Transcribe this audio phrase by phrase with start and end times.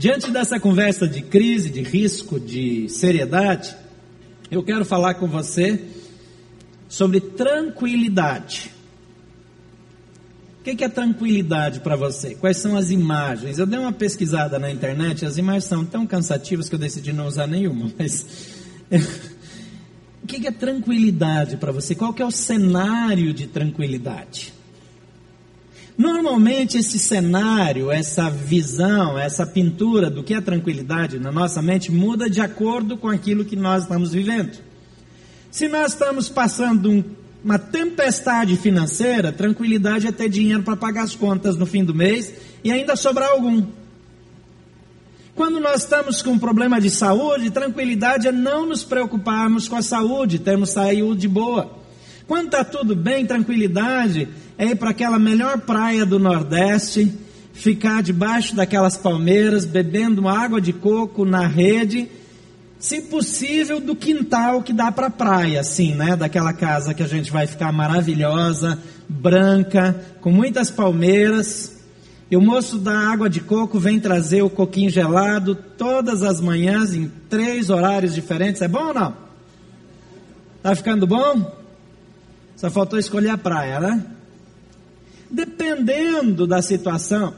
[0.00, 3.76] Diante dessa conversa de crise, de risco, de seriedade,
[4.50, 5.78] eu quero falar com você
[6.88, 8.70] sobre tranquilidade.
[10.58, 12.34] O que é tranquilidade para você?
[12.34, 13.58] Quais são as imagens?
[13.58, 17.26] Eu dei uma pesquisada na internet, as imagens são tão cansativas que eu decidi não
[17.26, 18.24] usar nenhuma, mas.
[20.24, 21.94] o que é tranquilidade para você?
[21.94, 24.59] Qual é o cenário de tranquilidade?
[26.00, 32.30] Normalmente esse cenário, essa visão, essa pintura do que é tranquilidade na nossa mente muda
[32.30, 34.56] de acordo com aquilo que nós estamos vivendo.
[35.50, 37.04] Se nós estamos passando um,
[37.44, 42.32] uma tempestade financeira, tranquilidade é ter dinheiro para pagar as contas no fim do mês
[42.64, 43.66] e ainda sobrar algum.
[45.34, 49.82] Quando nós estamos com um problema de saúde, tranquilidade é não nos preocuparmos com a
[49.82, 51.78] saúde, termos saúde boa.
[52.26, 54.28] Quando está tudo bem, tranquilidade,
[54.60, 57.10] é ir para aquela melhor praia do Nordeste,
[57.54, 62.10] ficar debaixo daquelas palmeiras, bebendo água de coco na rede,
[62.78, 66.14] se possível do quintal que dá para a praia, assim, né?
[66.14, 71.80] Daquela casa que a gente vai ficar maravilhosa, branca, com muitas palmeiras.
[72.30, 76.94] E o moço da água de coco vem trazer o coquinho gelado todas as manhãs
[76.94, 78.60] em três horários diferentes.
[78.60, 79.14] É bom ou não?
[80.62, 81.50] Tá ficando bom?
[82.56, 84.04] Só faltou escolher a praia, né?
[85.30, 87.34] Dependendo da situação.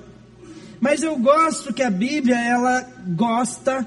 [0.81, 3.87] Mas eu gosto que a Bíblia, ela gosta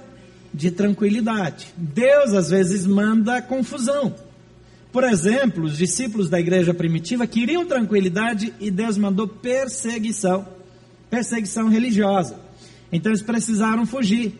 [0.53, 1.73] de tranquilidade.
[1.75, 4.15] Deus às vezes manda confusão.
[4.95, 10.47] Por exemplo, os discípulos da igreja primitiva queriam tranquilidade e Deus mandou perseguição,
[11.09, 12.39] perseguição religiosa.
[12.89, 14.33] Então eles precisaram fugir.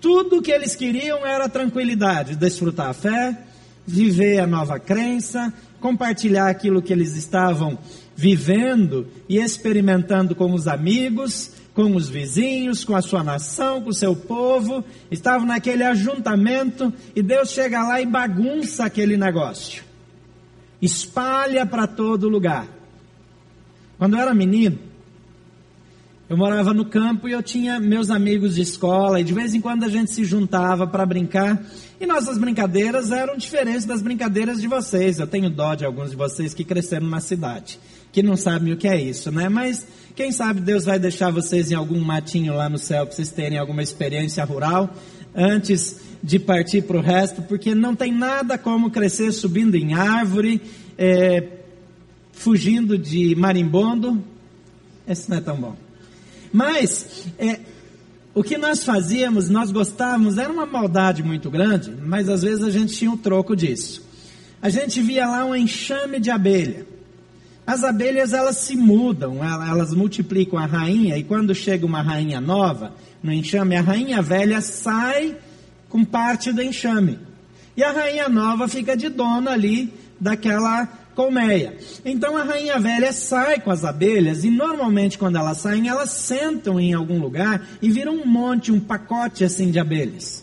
[0.00, 3.38] Tudo que eles queriam era tranquilidade, desfrutar a fé,
[3.86, 7.78] viver a nova crença, compartilhar aquilo que eles estavam
[8.22, 13.92] vivendo e experimentando com os amigos, com os vizinhos, com a sua nação, com o
[13.92, 14.84] seu povo.
[15.10, 19.82] Estavam naquele ajuntamento e Deus chega lá e bagunça aquele negócio.
[20.80, 22.68] Espalha para todo lugar.
[23.98, 24.78] Quando eu era menino,
[26.32, 29.60] eu morava no campo e eu tinha meus amigos de escola e de vez em
[29.60, 31.62] quando a gente se juntava para brincar.
[32.00, 35.18] E nossas brincadeiras eram diferentes das brincadeiras de vocês.
[35.18, 37.78] Eu tenho dó de alguns de vocês que cresceram na cidade,
[38.12, 39.48] que não sabem o que é isso, né?
[39.48, 43.30] Mas quem sabe Deus vai deixar vocês em algum matinho lá no céu para vocês
[43.30, 44.94] terem alguma experiência rural
[45.34, 50.60] antes de partir para o resto, porque não tem nada como crescer subindo em árvore,
[50.96, 51.48] é,
[52.32, 54.22] fugindo de marimbondo.
[55.08, 55.74] Esse não é tão bom.
[56.52, 57.58] Mas é,
[58.34, 62.70] o que nós fazíamos, nós gostávamos, era uma maldade muito grande, mas às vezes a
[62.70, 64.06] gente tinha um troco disso.
[64.60, 66.91] A gente via lá um enxame de abelha.
[67.66, 72.92] As abelhas elas se mudam, elas multiplicam a rainha e quando chega uma rainha nova
[73.22, 75.36] no enxame, a rainha velha sai
[75.88, 77.18] com parte do enxame.
[77.76, 81.76] E a rainha nova fica de dona ali daquela colmeia.
[82.04, 86.80] Então a rainha velha sai com as abelhas e normalmente quando elas saem, elas sentam
[86.80, 90.42] em algum lugar e viram um monte, um pacote assim de abelhas.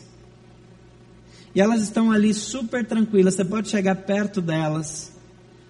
[1.53, 5.11] E elas estão ali super tranquilas, você pode chegar perto delas,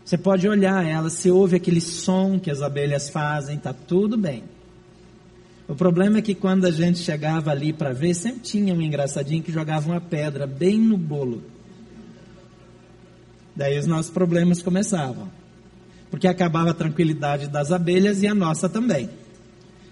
[0.09, 4.41] você pode olhar elas, você ouve aquele som que as abelhas fazem, tá tudo bem.
[5.67, 9.43] O problema é que quando a gente chegava ali para ver, sempre tinha um engraçadinho
[9.43, 11.43] que jogava uma pedra bem no bolo.
[13.55, 15.29] Daí os nossos problemas começavam.
[16.09, 19.11] Porque acabava a tranquilidade das abelhas e a nossa também.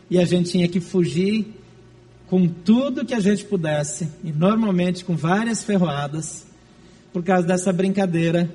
[0.10, 1.46] E a gente tinha que fugir
[2.26, 6.48] com tudo que a gente pudesse, e normalmente com várias ferroadas,
[7.14, 8.50] por causa dessa brincadeira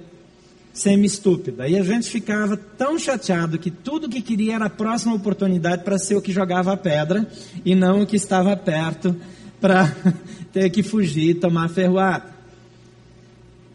[0.73, 1.69] semi-estúpida.
[1.69, 5.99] E a gente ficava tão chateado que tudo que queria era a próxima oportunidade para
[5.99, 7.29] ser o que jogava a pedra
[7.65, 9.15] e não o que estava perto
[9.61, 9.95] para
[10.53, 12.33] ter que fugir e tomar ferroada.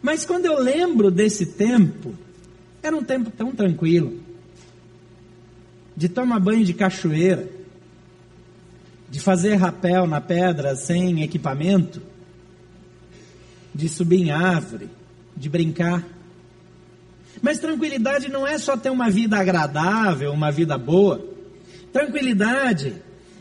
[0.02, 2.14] Mas quando eu lembro desse tempo,
[2.82, 4.20] era um tempo tão tranquilo,
[5.96, 7.48] de tomar banho de cachoeira,
[9.10, 12.00] de fazer rapel na pedra sem equipamento,
[13.74, 14.88] de subir em árvore,
[15.36, 16.06] de brincar.
[17.40, 21.24] Mas tranquilidade não é só ter uma vida agradável, uma vida boa.
[21.92, 22.94] Tranquilidade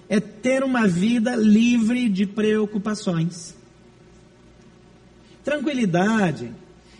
[0.09, 3.55] é ter uma vida livre de preocupações.
[5.43, 6.51] Tranquilidade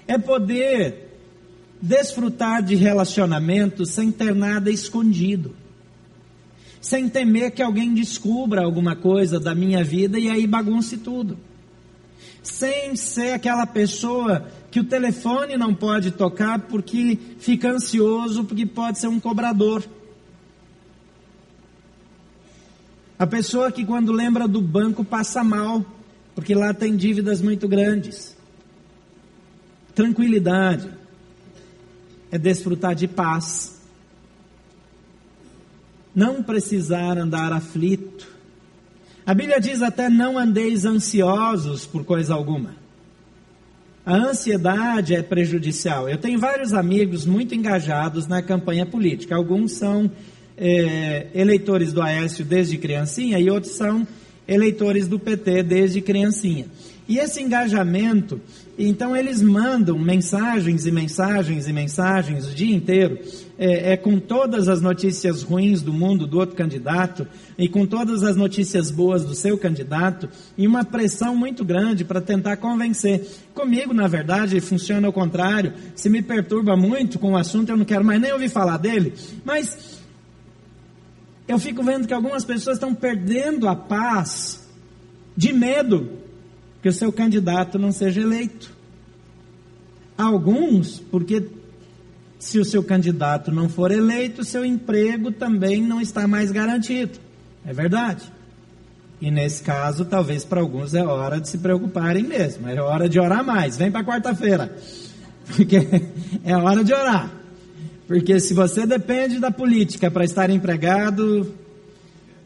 [0.08, 1.08] é poder
[1.82, 5.56] desfrutar de relacionamento sem ter nada escondido.
[6.82, 11.38] Sem temer que alguém descubra alguma coisa da minha vida e aí bagunce tudo.
[12.42, 19.00] Sem ser aquela pessoa que o telefone não pode tocar porque fica ansioso, porque pode
[19.00, 19.84] ser um cobrador.
[23.18, 25.84] A pessoa que, quando lembra do banco, passa mal,
[26.36, 28.36] porque lá tem dívidas muito grandes.
[29.96, 30.92] Tranquilidade
[32.30, 33.82] é desfrutar de paz.
[36.14, 38.28] Não precisar andar aflito.
[39.26, 42.87] A Bíblia diz até: não andeis ansiosos por coisa alguma.
[44.08, 46.08] A ansiedade é prejudicial.
[46.08, 49.36] Eu tenho vários amigos muito engajados na campanha política.
[49.36, 50.10] Alguns são
[50.58, 54.08] é, eleitores do Aécio desde criancinha e outros são
[54.48, 56.68] eleitores do PT desde criancinha.
[57.08, 58.42] E esse engajamento,
[58.78, 63.18] então eles mandam mensagens e mensagens e mensagens o dia inteiro,
[63.58, 67.26] é, é, com todas as notícias ruins do mundo do outro candidato
[67.58, 72.20] e com todas as notícias boas do seu candidato e uma pressão muito grande para
[72.20, 73.26] tentar convencer.
[73.54, 75.74] Comigo, na verdade, funciona ao contrário.
[75.96, 79.14] Se me perturba muito com o assunto, eu não quero mais nem ouvir falar dele.
[79.46, 79.98] Mas
[81.48, 84.68] eu fico vendo que algumas pessoas estão perdendo a paz
[85.36, 86.17] de medo
[86.82, 88.72] que o seu candidato não seja eleito.
[90.18, 91.48] Alguns, porque
[92.40, 97.20] se o seu candidato não for eleito, seu emprego também não está mais garantido.
[97.66, 98.24] É verdade.
[99.20, 102.68] E nesse caso, talvez para alguns é hora de se preocuparem mesmo.
[102.68, 103.76] É hora de orar mais.
[103.76, 104.76] Vem para quarta-feira.
[105.48, 105.88] Porque
[106.44, 107.32] é hora de orar.
[108.08, 111.54] Porque se você depende da política para estar empregado,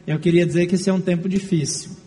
[0.06, 2.01] eu queria dizer que esse é um tempo difícil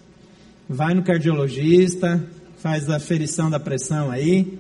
[0.68, 2.24] vai no cardiologista,
[2.58, 4.60] faz a ferição da pressão aí.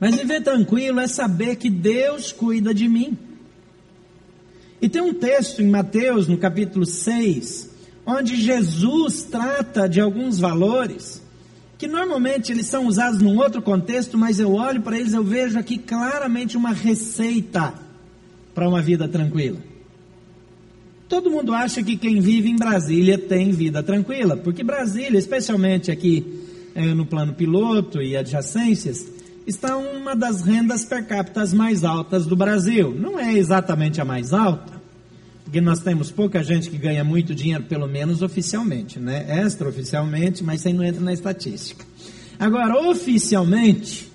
[0.00, 3.16] Mas viver tranquilo é saber que Deus cuida de mim.
[4.80, 7.70] E tem um texto em Mateus, no capítulo 6,
[8.04, 11.22] onde Jesus trata de alguns valores
[11.78, 15.58] que normalmente eles são usados num outro contexto, mas eu olho para eles, eu vejo
[15.58, 17.74] aqui claramente uma receita
[18.54, 19.58] para uma vida tranquila.
[21.08, 26.42] Todo mundo acha que quem vive em Brasília tem vida tranquila, porque Brasília, especialmente aqui
[26.74, 29.06] é, no plano piloto e adjacências,
[29.46, 32.92] está uma das rendas per capita mais altas do Brasil.
[32.92, 34.80] Não é exatamente a mais alta,
[35.44, 39.44] porque nós temos pouca gente que ganha muito dinheiro, pelo menos oficialmente, né?
[39.44, 41.84] Extraoficialmente, mas isso aí não entra na estatística.
[42.36, 44.10] Agora, oficialmente,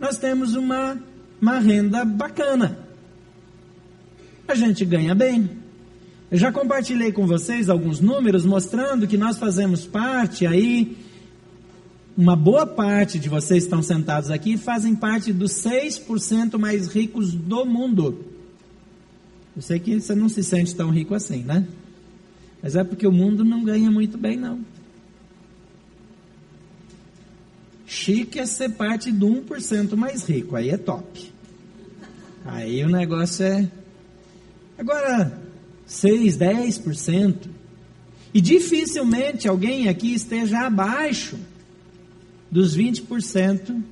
[0.00, 0.98] nós temos uma,
[1.40, 2.83] uma renda bacana
[4.52, 5.50] a gente ganha bem.
[6.30, 10.96] Eu já compartilhei com vocês alguns números mostrando que nós fazemos parte aí,
[12.16, 17.64] uma boa parte de vocês estão sentados aqui fazem parte dos 6% mais ricos do
[17.64, 18.24] mundo.
[19.56, 21.66] Eu sei que você não se sente tão rico assim, né?
[22.62, 24.60] Mas é porque o mundo não ganha muito bem, não.
[27.86, 31.32] Chique é ser parte do 1% mais rico, aí é top.
[32.44, 33.70] Aí o negócio é
[34.78, 35.40] Agora,
[35.86, 37.36] 6, 10%.
[38.32, 41.38] E dificilmente alguém aqui esteja abaixo
[42.50, 43.82] dos 20%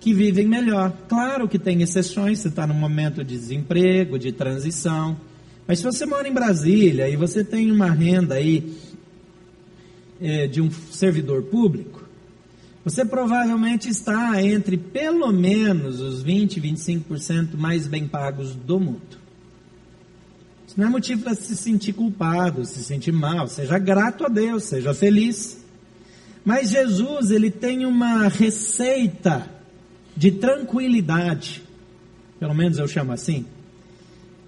[0.00, 0.92] que vivem melhor.
[1.08, 5.16] Claro que tem exceções, você está num momento de desemprego, de transição.
[5.66, 8.76] Mas se você mora em Brasília e você tem uma renda aí
[10.20, 12.03] é, de um servidor público,
[12.84, 19.18] você provavelmente está entre pelo menos os 20, 25% mais bem pagos do mundo.
[20.66, 23.48] Isso não é motivo para se sentir culpado, se sentir mal.
[23.48, 25.64] Seja grato a Deus, seja feliz.
[26.44, 29.48] Mas Jesus, ele tem uma receita
[30.14, 31.62] de tranquilidade,
[32.38, 33.46] pelo menos eu chamo assim,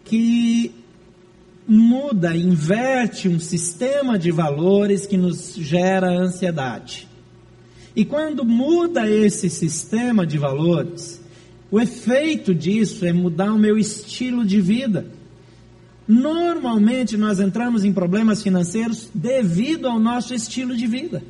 [0.05, 0.75] que
[1.67, 7.09] muda, inverte um sistema de valores que nos gera ansiedade.
[7.97, 11.19] E quando muda esse sistema de valores,
[11.71, 15.07] o efeito disso é mudar o meu estilo de vida.
[16.07, 21.23] Normalmente nós entramos em problemas financeiros devido ao nosso estilo de vida.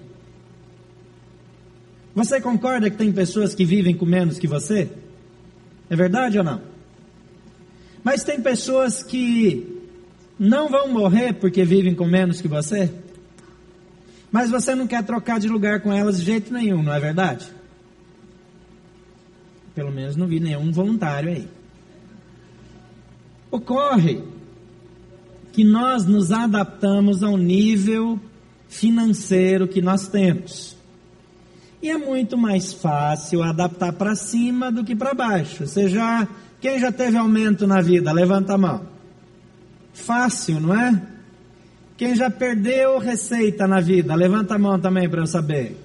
[2.17, 4.91] Você concorda que tem pessoas que vivem com menos que você?
[5.89, 6.61] É verdade ou não?
[8.03, 9.83] Mas tem pessoas que
[10.37, 12.91] não vão morrer porque vivem com menos que você?
[14.31, 17.47] Mas você não quer trocar de lugar com elas de jeito nenhum, não é verdade?
[19.75, 21.49] Pelo menos não vi nenhum voluntário aí.
[23.51, 24.23] Ocorre
[25.53, 28.21] que nós nos adaptamos ao nível
[28.69, 30.77] financeiro que nós temos.
[31.83, 35.67] E é muito mais fácil adaptar para cima do que para baixo.
[35.67, 36.27] Você já,
[36.61, 38.13] quem já teve aumento na vida?
[38.13, 38.87] Levanta a mão.
[39.93, 41.03] Fácil, não é?
[41.97, 44.15] Quem já perdeu receita na vida?
[44.15, 45.77] Levanta a mão também para eu saber.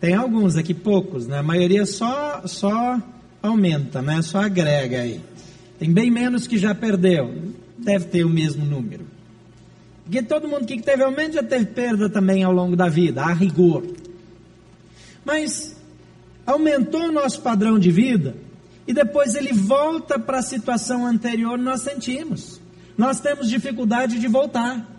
[0.00, 1.38] Tem alguns aqui, poucos, né?
[1.38, 3.00] A maioria só, só
[3.42, 4.22] aumenta, né?
[4.22, 5.20] Só agrega aí.
[5.78, 7.52] Tem bem menos que já perdeu.
[7.76, 9.04] deve ter o mesmo número.
[10.04, 13.32] Porque todo mundo que teve aumento já teve perda também ao longo da vida, a
[13.32, 13.84] rigor.
[15.24, 15.76] Mas
[16.46, 18.36] aumentou o nosso padrão de vida
[18.86, 22.60] e depois ele volta para a situação anterior, nós sentimos.
[22.96, 24.95] Nós temos dificuldade de voltar.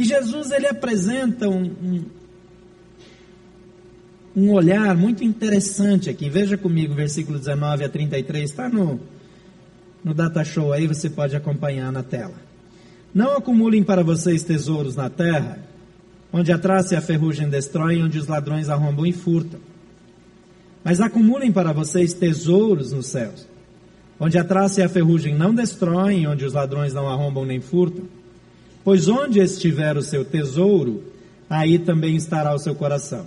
[0.00, 2.04] E Jesus ele apresenta um, um,
[4.34, 6.30] um olhar muito interessante aqui.
[6.30, 8.98] Veja comigo, versículo 19 a 33, está no,
[10.02, 12.32] no data show aí, você pode acompanhar na tela.
[13.12, 15.58] Não acumulem para vocês tesouros na terra,
[16.32, 19.60] onde a traça e a ferrugem destroem, onde os ladrões arrombam e furtam.
[20.82, 23.46] Mas acumulem para vocês tesouros nos céus,
[24.18, 28.06] onde a traça e a ferrugem não destroem, onde os ladrões não arrombam nem furtam.
[28.82, 31.02] Pois onde estiver o seu tesouro,
[31.48, 33.26] aí também estará o seu coração.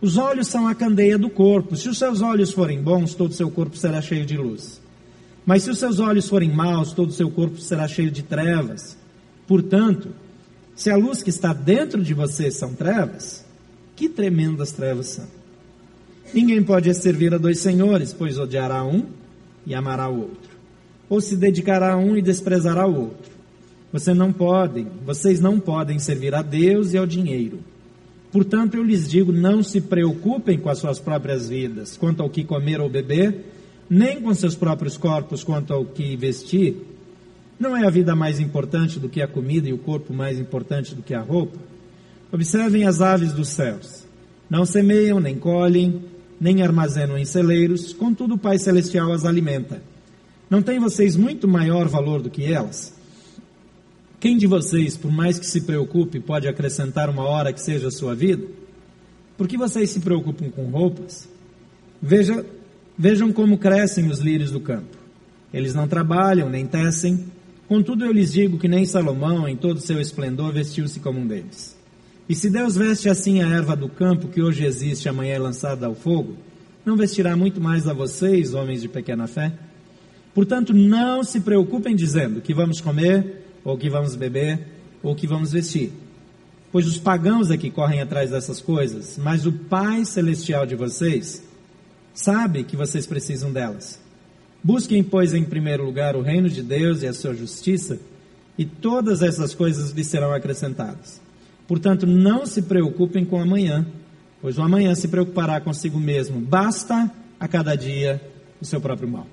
[0.00, 1.76] Os olhos são a candeia do corpo.
[1.76, 4.80] Se os seus olhos forem bons, todo o seu corpo será cheio de luz.
[5.46, 8.96] Mas se os seus olhos forem maus, todo o seu corpo será cheio de trevas.
[9.46, 10.08] Portanto,
[10.74, 13.44] se a luz que está dentro de você são trevas,
[13.94, 15.26] que tremendas trevas são.
[16.32, 19.06] Ninguém pode servir a dois senhores, pois odiará um
[19.66, 20.50] e amará o outro,
[21.08, 23.33] ou se dedicará a um e desprezará o outro.
[23.94, 27.60] Você não podem, vocês não podem servir a Deus e ao dinheiro.
[28.32, 32.42] Portanto, eu lhes digo: não se preocupem com as suas próprias vidas, quanto ao que
[32.42, 33.52] comer ou beber,
[33.88, 36.74] nem com seus próprios corpos, quanto ao que vestir.
[37.56, 40.92] Não é a vida mais importante do que a comida e o corpo mais importante
[40.92, 41.56] do que a roupa?
[42.32, 44.04] Observem as aves dos céus.
[44.50, 46.02] Não semeiam, nem colhem,
[46.40, 49.80] nem armazenam em celeiros, contudo o Pai Celestial as alimenta.
[50.50, 52.93] Não tem vocês muito maior valor do que elas?
[54.24, 57.90] Quem de vocês, por mais que se preocupe, pode acrescentar uma hora que seja a
[57.90, 58.42] sua vida?
[59.36, 61.28] Por que vocês se preocupam com roupas?
[62.00, 62.42] Veja,
[62.96, 64.96] vejam como crescem os lírios do campo.
[65.52, 67.26] Eles não trabalham, nem tecem.
[67.68, 71.76] Contudo, eu lhes digo que nem Salomão, em todo seu esplendor, vestiu-se como um deles.
[72.26, 75.84] E se Deus veste assim a erva do campo, que hoje existe, amanhã é lançada
[75.84, 76.34] ao fogo,
[76.82, 79.52] não vestirá muito mais a vocês, homens de pequena fé?
[80.34, 84.60] Portanto, não se preocupem dizendo que vamos comer, ou que vamos beber,
[85.02, 85.92] ou que vamos vestir.
[86.70, 91.42] Pois os pagãos é que correm atrás dessas coisas, mas o Pai Celestial de vocês
[92.12, 93.98] sabe que vocês precisam delas.
[94.62, 97.98] Busquem, pois, em primeiro lugar o reino de Deus e a sua justiça,
[98.56, 101.20] e todas essas coisas lhes serão acrescentadas.
[101.66, 103.86] Portanto, não se preocupem com amanhã,
[104.40, 106.40] pois o amanhã se preocupará consigo mesmo.
[106.40, 108.20] Basta a cada dia
[108.60, 109.26] o seu próprio mal.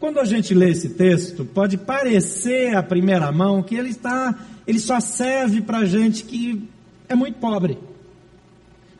[0.00, 4.78] Quando a gente lê esse texto, pode parecer à primeira mão que ele está, ele
[4.78, 6.68] só serve para gente que
[7.08, 7.78] é muito pobre.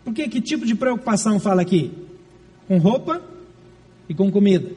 [0.05, 1.93] Porque que tipo de preocupação fala aqui?
[2.67, 3.23] Com roupa
[4.09, 4.71] e com comida.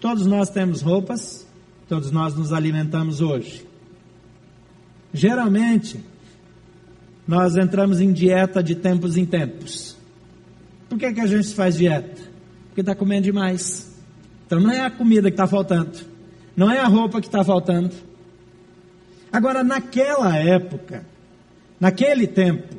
[0.00, 1.46] Todos nós temos roupas,
[1.88, 3.66] todos nós nos alimentamos hoje.
[5.12, 6.00] Geralmente,
[7.26, 9.96] nós entramos em dieta de tempos em tempos.
[10.88, 12.20] Por que, que a gente faz dieta?
[12.68, 13.87] Porque está comendo demais.
[14.48, 15.90] Então não é a comida que está faltando,
[16.56, 17.94] não é a roupa que está faltando.
[19.30, 21.04] Agora, naquela época,
[21.78, 22.74] naquele tempo,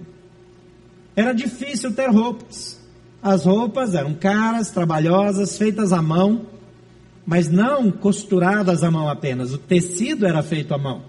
[1.16, 2.80] era difícil ter roupas.
[3.22, 6.48] As roupas eram caras, trabalhosas, feitas à mão,
[7.24, 9.54] mas não costuradas à mão apenas.
[9.54, 11.04] O tecido era feito à mão.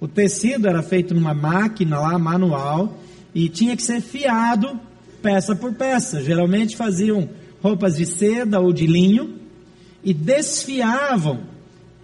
[0.00, 2.98] O tecido era feito numa máquina lá, manual,
[3.32, 4.76] e tinha que ser fiado
[5.22, 6.20] peça por peça.
[6.20, 7.28] Geralmente faziam
[7.62, 9.43] roupas de seda ou de linho
[10.04, 11.40] e desfiavam,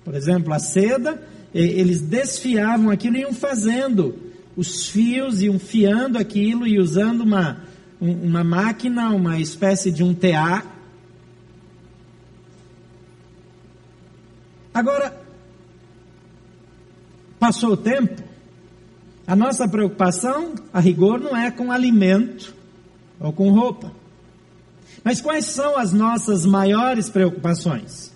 [0.04, 4.16] por exemplo, a seda, eles desfiavam aquilo e iam fazendo
[4.56, 7.64] os fios, iam fiando aquilo e usando uma,
[8.00, 10.64] uma máquina, uma espécie de um TA.
[14.72, 15.20] Agora,
[17.40, 18.22] Passou o tempo,
[19.26, 22.54] a nossa preocupação, a rigor, não é com alimento
[23.18, 23.90] ou com roupa.
[25.02, 28.12] Mas quais são as nossas maiores preocupações?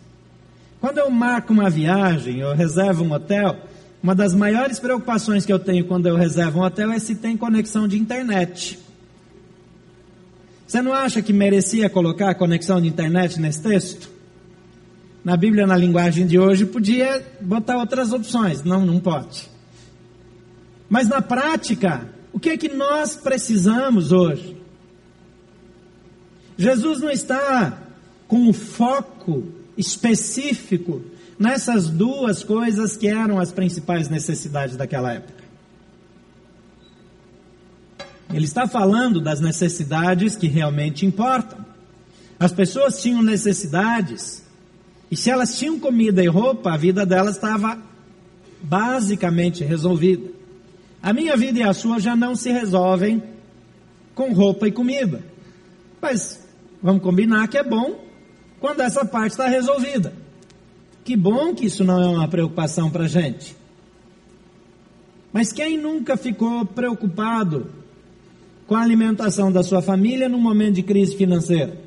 [0.80, 3.56] Quando eu marco uma viagem, eu reservo um hotel,
[4.02, 7.36] uma das maiores preocupações que eu tenho quando eu reservo um hotel é se tem
[7.36, 8.78] conexão de internet.
[10.66, 14.14] Você não acha que merecia colocar conexão de internet nesse texto?
[15.24, 18.62] na Bíblia, na linguagem de hoje, podia botar outras opções.
[18.62, 19.48] Não, não pode.
[20.86, 24.54] Mas na prática, o que é que nós precisamos hoje?
[26.56, 27.78] Jesus não está
[28.28, 29.44] com um foco
[29.76, 31.02] específico
[31.38, 35.44] nessas duas coisas que eram as principais necessidades daquela época.
[38.32, 41.64] Ele está falando das necessidades que realmente importam.
[42.38, 44.42] As pessoas tinham necessidades
[45.10, 47.78] E se elas tinham comida e roupa, a vida delas estava
[48.60, 50.28] basicamente resolvida.
[51.00, 53.22] A minha vida e a sua já não se resolvem
[54.14, 55.22] com roupa e comida.
[56.02, 56.43] Mas
[56.84, 58.04] vamos combinar que é bom
[58.60, 60.12] quando essa parte está resolvida.
[61.02, 63.56] Que bom que isso não é uma preocupação para a gente.
[65.32, 67.70] Mas quem nunca ficou preocupado
[68.66, 71.78] com a alimentação da sua família num momento de crise financeira?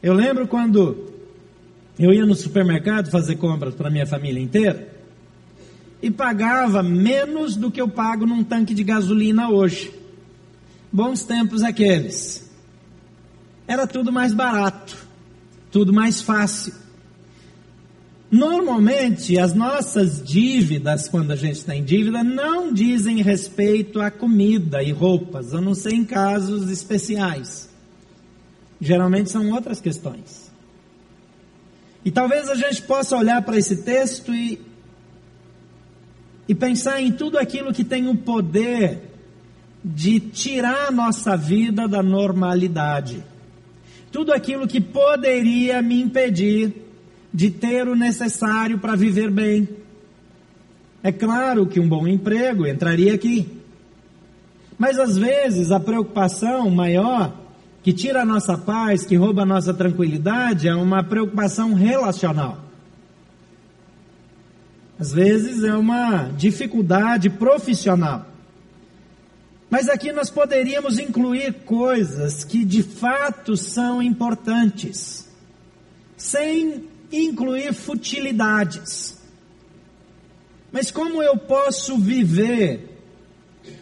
[0.00, 1.08] Eu lembro quando
[1.98, 4.94] eu ia no supermercado fazer compras para minha família inteira
[6.00, 9.92] e pagava menos do que eu pago num tanque de gasolina hoje.
[10.90, 12.49] Bons tempos aqueles.
[13.70, 14.96] Era tudo mais barato,
[15.70, 16.74] tudo mais fácil.
[18.28, 24.90] Normalmente, as nossas dívidas, quando a gente tem dívida, não dizem respeito a comida e
[24.90, 27.70] roupas, a não ser em casos especiais.
[28.80, 30.50] Geralmente são outras questões.
[32.04, 34.60] E talvez a gente possa olhar para esse texto e,
[36.48, 39.12] e pensar em tudo aquilo que tem o poder
[39.84, 43.29] de tirar a nossa vida da normalidade.
[44.10, 46.72] Tudo aquilo que poderia me impedir
[47.32, 49.68] de ter o necessário para viver bem.
[51.02, 53.48] É claro que um bom emprego entraria aqui.
[54.78, 57.32] Mas às vezes a preocupação maior
[57.82, 62.58] que tira a nossa paz, que rouba a nossa tranquilidade, é uma preocupação relacional.
[64.98, 68.26] Às vezes é uma dificuldade profissional.
[69.70, 75.28] Mas aqui nós poderíamos incluir coisas que de fato são importantes,
[76.16, 79.16] sem incluir futilidades.
[80.72, 82.98] Mas como eu posso viver,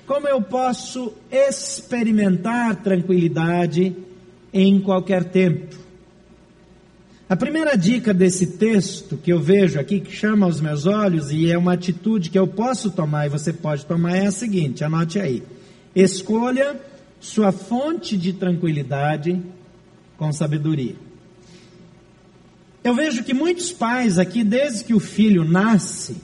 [0.06, 3.96] como eu posso experimentar tranquilidade
[4.52, 5.74] em qualquer tempo?
[7.30, 11.50] A primeira dica desse texto que eu vejo aqui, que chama aos meus olhos e
[11.50, 15.18] é uma atitude que eu posso tomar e você pode tomar, é a seguinte: anote
[15.18, 15.42] aí.
[16.00, 16.80] Escolha
[17.18, 19.42] sua fonte de tranquilidade
[20.16, 20.94] com sabedoria.
[22.84, 26.18] Eu vejo que muitos pais aqui, desde que o filho nasce,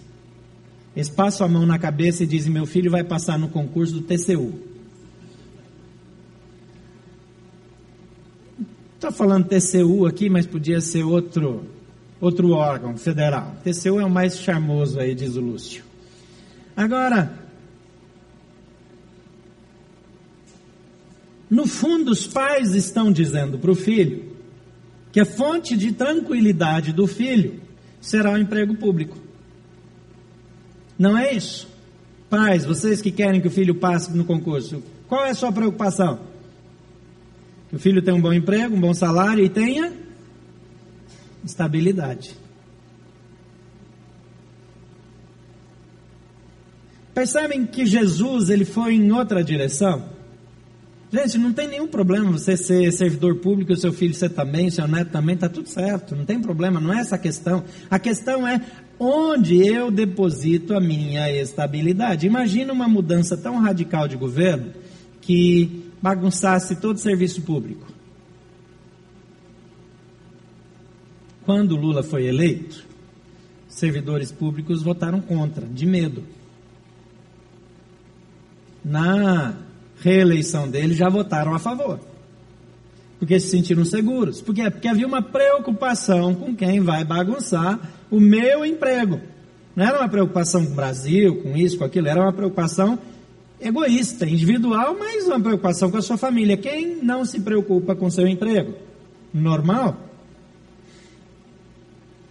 [0.95, 4.03] eles passam a mão na cabeça e dizem: Meu filho vai passar no concurso do
[4.03, 4.55] TCU.
[8.95, 11.65] Estou falando TCU aqui, mas podia ser outro,
[12.21, 13.57] outro órgão federal.
[13.65, 15.83] TCU é o mais charmoso aí, diz o Lúcio.
[16.77, 17.44] Agora,
[21.55, 24.25] no fundo, os pais estão dizendo para o filho:
[25.13, 27.61] que a fonte de tranquilidade do filho
[28.01, 29.17] será o emprego público.
[30.99, 31.69] Não é isso?
[32.29, 36.19] Pais, vocês que querem que o filho passe no concurso, qual é a sua preocupação?
[37.69, 39.93] Que o filho tenha um bom emprego, um bom salário e tenha
[41.45, 42.35] estabilidade.
[47.15, 50.14] Percebem que Jesus ele foi em outra direção?
[51.15, 54.89] Gente, não tem nenhum problema você ser servidor público, o seu filho ser também, seu
[54.89, 57.63] neto também, está tudo certo, não tem problema, não é essa a questão.
[57.89, 58.61] A questão é
[58.99, 62.27] onde eu deposito a minha estabilidade.
[62.27, 64.73] Imagina uma mudança tão radical de governo
[65.21, 67.87] que bagunçasse todo o serviço público.
[71.45, 72.85] Quando Lula foi eleito,
[73.69, 76.25] servidores públicos votaram contra, de medo.
[78.85, 79.55] Na
[80.05, 81.99] reeleição dele já votaram a favor.
[83.19, 84.43] Porque se sentiram seguros.
[84.43, 84.71] Por quê?
[84.71, 89.19] Porque havia uma preocupação com quem vai bagunçar o meu emprego.
[89.75, 92.99] Não era uma preocupação com o Brasil, com isso, com aquilo, era uma preocupação
[93.59, 96.57] egoísta, individual, mas uma preocupação com a sua família.
[96.57, 98.75] Quem não se preocupa com seu emprego?
[99.33, 99.97] Normal.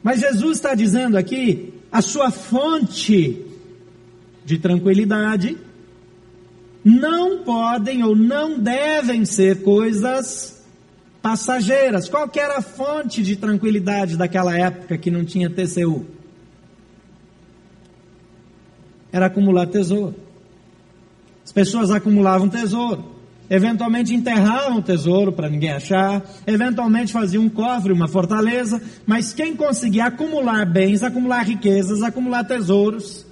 [0.04, 3.44] Mas Jesus está dizendo aqui, a sua fonte
[4.46, 5.58] de tranquilidade
[6.84, 10.62] não podem ou não devem ser coisas
[11.22, 12.10] passageiras.
[12.10, 16.06] Qual era a fonte de tranquilidade daquela época que não tinha TCU?
[19.12, 20.16] Era acumular tesouro.
[21.46, 23.14] As pessoas acumulavam tesouro.
[23.50, 29.56] Eventualmente enterravam o tesouro para ninguém achar, eventualmente faziam um cofre, uma fortaleza, mas quem
[29.56, 33.26] conseguia acumular bens, acumular riquezas, acumular tesouros,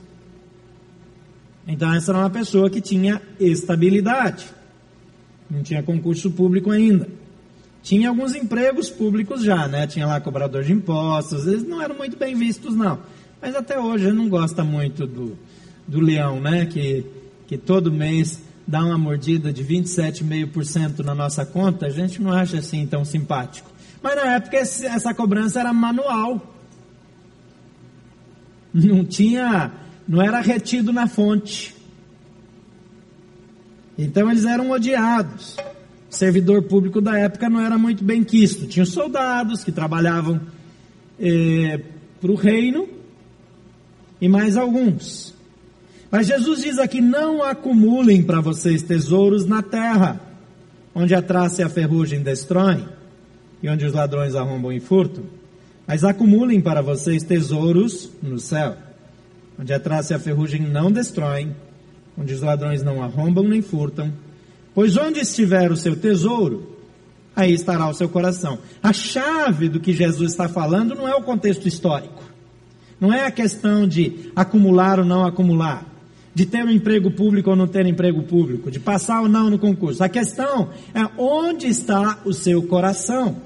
[1.67, 4.45] então essa era uma pessoa que tinha estabilidade.
[5.49, 7.07] Não tinha concurso público ainda.
[7.83, 9.87] Tinha alguns empregos públicos já, né?
[9.87, 12.99] Tinha lá cobrador de impostos, eles não eram muito bem vistos não.
[13.41, 15.37] Mas até hoje não gosta muito do,
[15.87, 16.65] do leão, né?
[16.65, 17.05] Que,
[17.47, 22.59] que todo mês dá uma mordida de 27,5% na nossa conta, a gente não acha
[22.59, 23.69] assim tão simpático.
[24.01, 26.55] Mas na época essa cobrança era manual.
[28.73, 29.71] Não tinha,
[30.11, 31.73] não era retido na fonte.
[33.97, 35.55] Então eles eram odiados.
[36.09, 38.67] O servidor público da época não era muito bem quisto.
[38.67, 40.41] Tinha soldados que trabalhavam
[41.17, 41.79] eh,
[42.19, 42.89] para o reino
[44.19, 45.33] e mais alguns.
[46.11, 50.19] Mas Jesus diz aqui: não acumulem para vocês tesouros na terra,
[50.93, 52.85] onde a traça e a ferrugem destroem,
[53.63, 55.23] e onde os ladrões arrombam e furtam.
[55.87, 58.75] Mas acumulem para vocês tesouros no céu,
[59.61, 61.55] onde a traça e a ferrugem não destroem,
[62.17, 64.11] onde os ladrões não arrombam nem furtam.
[64.73, 66.77] Pois onde estiver o seu tesouro,
[67.35, 68.57] aí estará o seu coração.
[68.81, 72.23] A chave do que Jesus está falando não é o contexto histórico.
[72.99, 75.85] Não é a questão de acumular ou não acumular,
[76.33, 79.59] de ter um emprego público ou não ter emprego público, de passar ou não no
[79.59, 80.03] concurso.
[80.03, 83.37] A questão é onde está o seu coração.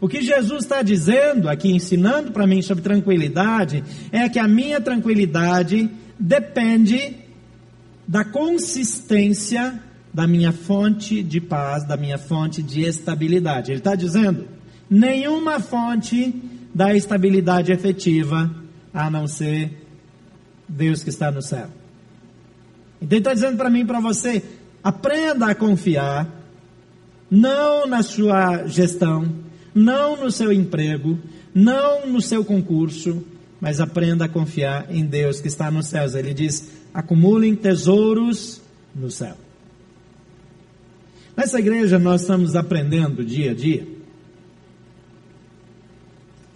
[0.00, 3.82] O que Jesus está dizendo aqui, ensinando para mim sobre tranquilidade,
[4.12, 7.16] é que a minha tranquilidade depende
[8.06, 9.82] da consistência
[10.16, 13.70] da minha fonte de paz, da minha fonte de estabilidade.
[13.70, 14.48] Ele está dizendo:
[14.88, 16.34] nenhuma fonte
[16.74, 18.50] dá estabilidade efetiva
[18.94, 19.86] a não ser
[20.66, 21.68] Deus que está no céu.
[23.00, 24.42] Então ele está dizendo para mim e para você:
[24.82, 26.26] aprenda a confiar,
[27.30, 29.45] não na sua gestão,
[29.76, 31.18] não no seu emprego,
[31.54, 33.22] não no seu concurso,
[33.60, 36.14] mas aprenda a confiar em Deus que está nos céus.
[36.14, 38.60] Ele diz: acumulem tesouros
[38.94, 39.36] no céu.
[41.36, 43.86] Nessa igreja nós estamos aprendendo dia a dia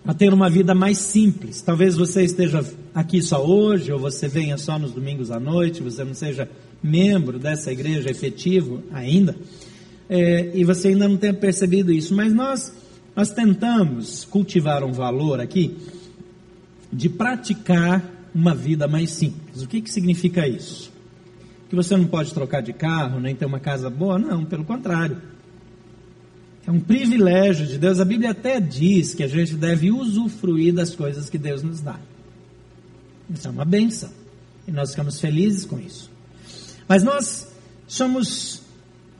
[0.04, 1.60] a ter uma vida mais simples.
[1.60, 6.02] Talvez você esteja aqui só hoje, ou você venha só nos domingos à noite, você
[6.02, 6.48] não seja
[6.82, 9.36] membro dessa igreja efetivo ainda,
[10.08, 12.72] é, e você ainda não tenha percebido isso, mas nós,
[13.14, 15.76] nós tentamos cultivar um valor aqui
[16.92, 18.02] de praticar
[18.34, 19.62] uma vida mais simples.
[19.62, 20.90] O que, que significa isso?
[21.68, 24.18] Que você não pode trocar de carro, nem ter uma casa boa?
[24.18, 25.18] Não, pelo contrário.
[26.66, 28.00] É um privilégio de Deus.
[28.00, 31.98] A Bíblia até diz que a gente deve usufruir das coisas que Deus nos dá.
[33.32, 34.10] Isso é uma benção.
[34.66, 36.10] E nós ficamos felizes com isso.
[36.88, 37.48] Mas nós
[37.86, 38.62] somos,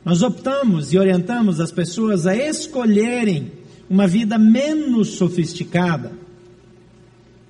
[0.03, 3.51] nós optamos e orientamos as pessoas a escolherem
[3.91, 6.13] uma vida menos sofisticada,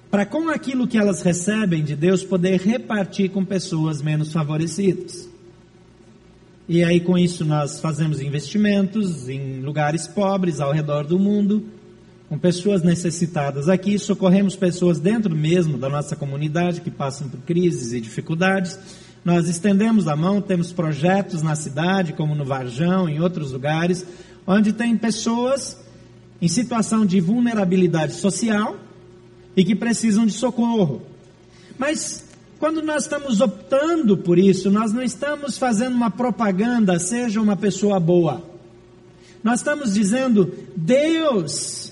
[0.09, 5.29] para com aquilo que elas recebem de Deus poder repartir com pessoas menos favorecidas.
[6.67, 11.63] E aí com isso nós fazemos investimentos em lugares pobres ao redor do mundo,
[12.27, 17.93] com pessoas necessitadas aqui, socorremos pessoas dentro mesmo da nossa comunidade que passam por crises
[17.93, 18.79] e dificuldades.
[19.23, 24.03] Nós estendemos a mão, temos projetos na cidade, como no Varjão, em outros lugares,
[24.47, 25.77] onde tem pessoas
[26.41, 28.77] em situação de vulnerabilidade social,
[29.55, 31.01] e que precisam de socorro.
[31.77, 32.23] Mas
[32.59, 37.99] quando nós estamos optando por isso, nós não estamos fazendo uma propaganda, seja uma pessoa
[37.99, 38.43] boa.
[39.43, 41.91] Nós estamos dizendo, Deus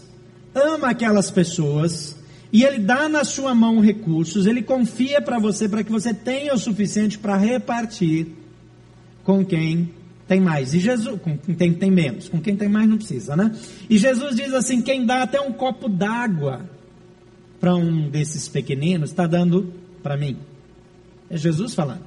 [0.53, 2.15] ama aquelas pessoas
[2.53, 6.53] e Ele dá na sua mão recursos, Ele confia para você para que você tenha
[6.53, 8.27] o suficiente para repartir
[9.23, 9.91] com quem
[10.29, 10.75] tem mais.
[10.75, 13.51] E Jesus, com quem tem menos, com quem tem mais não precisa, né?
[13.89, 16.69] E Jesus diz assim: quem dá até um copo d'água
[17.59, 20.37] para um desses pequeninos, está dando para mim.
[21.31, 22.05] É Jesus falando.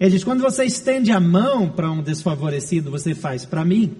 [0.00, 3.96] Ele diz: quando você estende a mão para um desfavorecido, você faz para mim.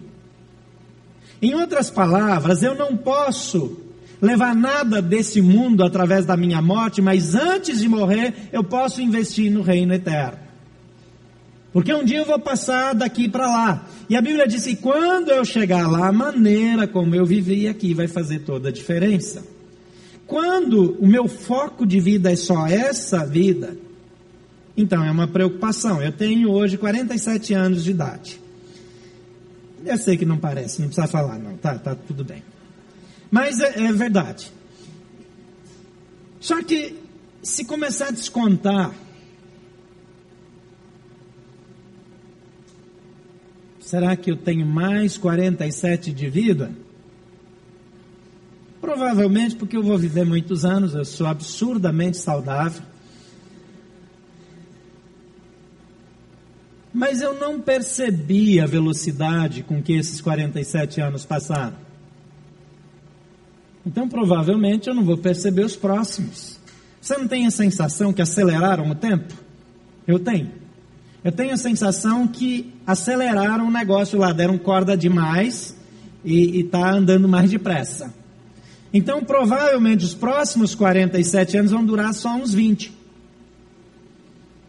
[1.43, 3.81] Em outras palavras, eu não posso
[4.23, 9.51] levar nada desse mundo através da minha morte, mas antes de morrer, eu posso investir
[9.51, 10.48] no reino eterno.
[11.73, 13.87] Porque um dia eu vou passar daqui para lá.
[14.09, 17.93] E a Bíblia diz que quando eu chegar lá, a maneira como eu vivi aqui
[17.93, 19.45] vai fazer toda a diferença.
[20.27, 23.77] Quando o meu foco de vida é só essa vida,
[24.77, 26.03] então é uma preocupação.
[26.03, 28.41] Eu tenho hoje 47 anos de idade.
[29.85, 32.43] Eu sei que não parece, não precisa falar, não, tá, tá tudo bem.
[33.31, 34.53] Mas é, é verdade.
[36.41, 36.97] Só que
[37.43, 38.93] se começar a descontar,
[43.89, 46.71] será que eu tenho mais 47 de vida?
[48.83, 52.83] Provavelmente porque eu vou viver muitos anos, eu sou absurdamente saudável.
[56.93, 61.77] Mas eu não percebi a velocidade com que esses 47 anos passaram.
[63.87, 66.61] Então, provavelmente, eu não vou perceber os próximos.
[67.01, 69.33] Você não tem a sensação que aceleraram o tempo?
[70.07, 70.68] Eu tenho.
[71.25, 75.77] Eu tenho a sensação que aceleraram o negócio lá, deram corda demais
[76.25, 78.15] e está andando mais depressa.
[78.93, 82.93] Então, provavelmente, os próximos 47 anos vão durar só uns 20.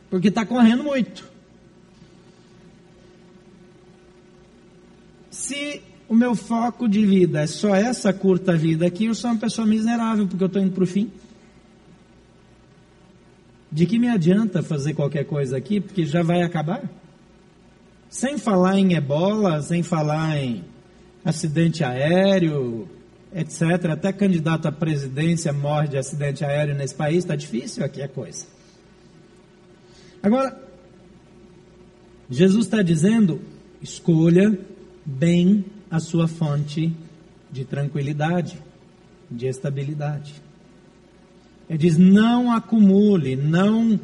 [0.10, 1.24] Porque está correndo muito.
[5.30, 9.40] Se o meu foco de vida é só essa curta vida aqui, eu sou uma
[9.40, 11.12] pessoa miserável, porque eu estou indo para o fim.
[13.72, 16.84] De que me adianta fazer qualquer coisa aqui, porque já vai acabar?
[18.10, 20.64] Sem falar em ebola, sem falar em
[21.24, 22.90] acidente aéreo,
[23.34, 23.92] etc.
[23.92, 28.48] Até candidato à presidência morre de acidente aéreo nesse país, está difícil aqui a coisa.
[30.24, 30.60] Agora,
[32.30, 33.40] Jesus está dizendo:
[33.82, 34.58] escolha
[35.06, 36.92] bem a sua fonte
[37.52, 38.60] de tranquilidade,
[39.30, 40.49] de estabilidade.
[41.70, 44.00] Ele diz: não acumule, não,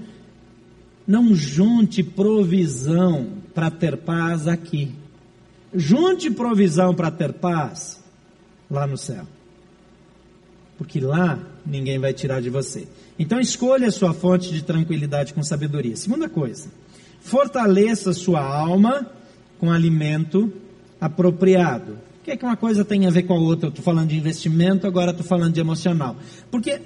[1.08, 4.92] não junte provisão para ter paz aqui.
[5.74, 8.02] Junte provisão para ter paz
[8.70, 9.26] lá no céu.
[10.78, 12.88] Porque lá ninguém vai tirar de você.
[13.18, 15.96] Então escolha a sua fonte de tranquilidade com sabedoria.
[15.96, 16.70] Segunda coisa,
[17.22, 19.10] fortaleça sua alma
[19.58, 20.52] com alimento
[21.00, 21.94] apropriado.
[21.94, 23.68] O que é que uma coisa tem a ver com a outra?
[23.68, 26.16] Eu estou falando de investimento, agora estou falando de emocional.
[26.52, 26.82] Porque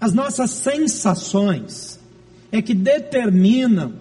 [0.00, 2.00] as nossas sensações
[2.50, 3.94] é que determinam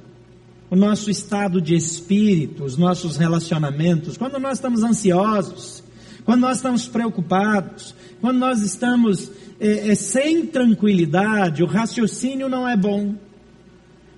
[0.70, 4.18] o nosso estado de espírito, os nossos relacionamentos.
[4.18, 5.84] Quando nós estamos ansiosos,
[6.24, 12.78] quando nós estamos preocupados, quando nós estamos é, é, sem tranquilidade, o raciocínio não é
[12.78, 13.16] bom.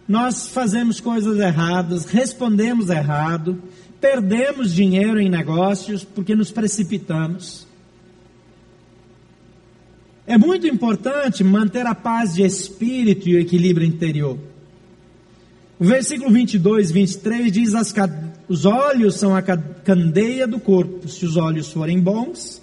[0.08, 3.62] Nós fazemos coisas erradas, respondemos errado,
[4.00, 7.65] perdemos dinheiro em negócios porque nos precipitamos.
[10.25, 14.38] É muito importante manter a paz de espírito e o equilíbrio interior.
[15.79, 17.93] O versículo 22, 23 diz: as,
[18.47, 21.07] Os olhos são a candeia do corpo.
[21.07, 22.62] Se os olhos forem bons,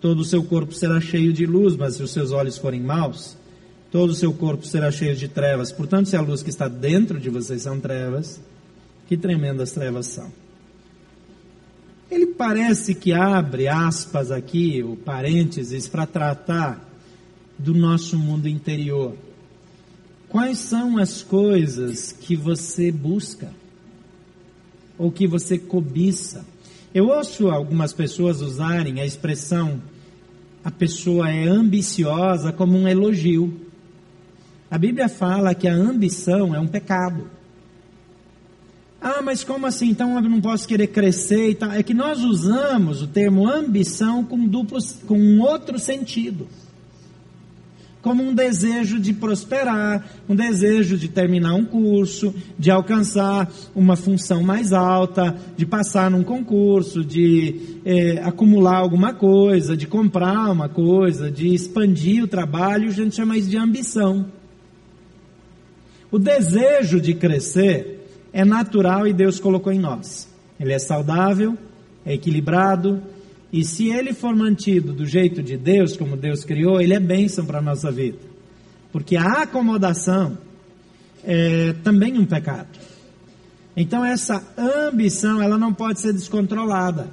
[0.00, 3.36] todo o seu corpo será cheio de luz, mas se os seus olhos forem maus,
[3.90, 5.72] todo o seu corpo será cheio de trevas.
[5.72, 8.40] Portanto, se a luz que está dentro de vocês são trevas,
[9.08, 10.30] que tremendas trevas são.
[12.08, 16.91] Ele parece que abre aspas aqui, ou parênteses, para tratar
[17.58, 19.14] do nosso mundo interior.
[20.28, 23.52] Quais são as coisas que você busca?
[24.98, 26.44] Ou que você cobiça?
[26.94, 29.80] Eu ouço algumas pessoas usarem a expressão
[30.64, 33.60] a pessoa é ambiciosa como um elogio.
[34.70, 37.28] A Bíblia fala que a ambição é um pecado.
[39.00, 39.88] Ah, mas como assim?
[39.88, 41.72] Então eu não posso querer crescer e tal.
[41.72, 46.46] É que nós usamos o termo ambição com duplo, com um outro sentido.
[48.02, 54.42] Como um desejo de prosperar, um desejo de terminar um curso, de alcançar uma função
[54.42, 61.30] mais alta, de passar num concurso, de é, acumular alguma coisa, de comprar uma coisa,
[61.30, 64.26] de expandir o trabalho, a gente chama isso de ambição.
[66.10, 70.28] O desejo de crescer é natural e Deus colocou em nós.
[70.58, 71.56] Ele é saudável,
[72.04, 73.00] é equilibrado,
[73.52, 77.44] e se ele for mantido do jeito de Deus, como Deus criou, ele é bênção
[77.44, 78.18] para a nossa vida.
[78.90, 80.38] Porque a acomodação
[81.22, 82.78] é também um pecado.
[83.76, 87.10] Então essa ambição, ela não pode ser descontrolada.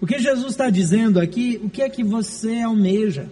[0.00, 3.28] O que Jesus está dizendo aqui, o que é que você almeja?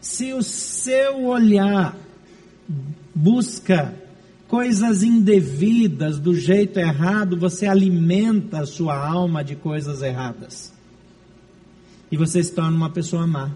[0.00, 1.96] Se o seu olhar
[3.14, 3.94] busca
[4.50, 10.72] coisas indevidas do jeito errado, você alimenta a sua alma de coisas erradas.
[12.10, 13.52] E você se torna uma pessoa má.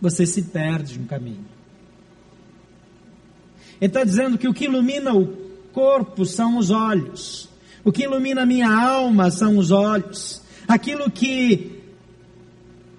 [0.00, 1.44] Você se perde no caminho.
[3.80, 5.26] Ele está dizendo que o que ilumina o
[5.72, 7.48] corpo são os olhos.
[7.84, 10.40] O que ilumina a minha alma são os olhos.
[10.68, 11.77] Aquilo que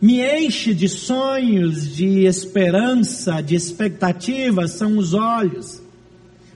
[0.01, 5.81] me enche de sonhos, de esperança, de expectativas, são os olhos.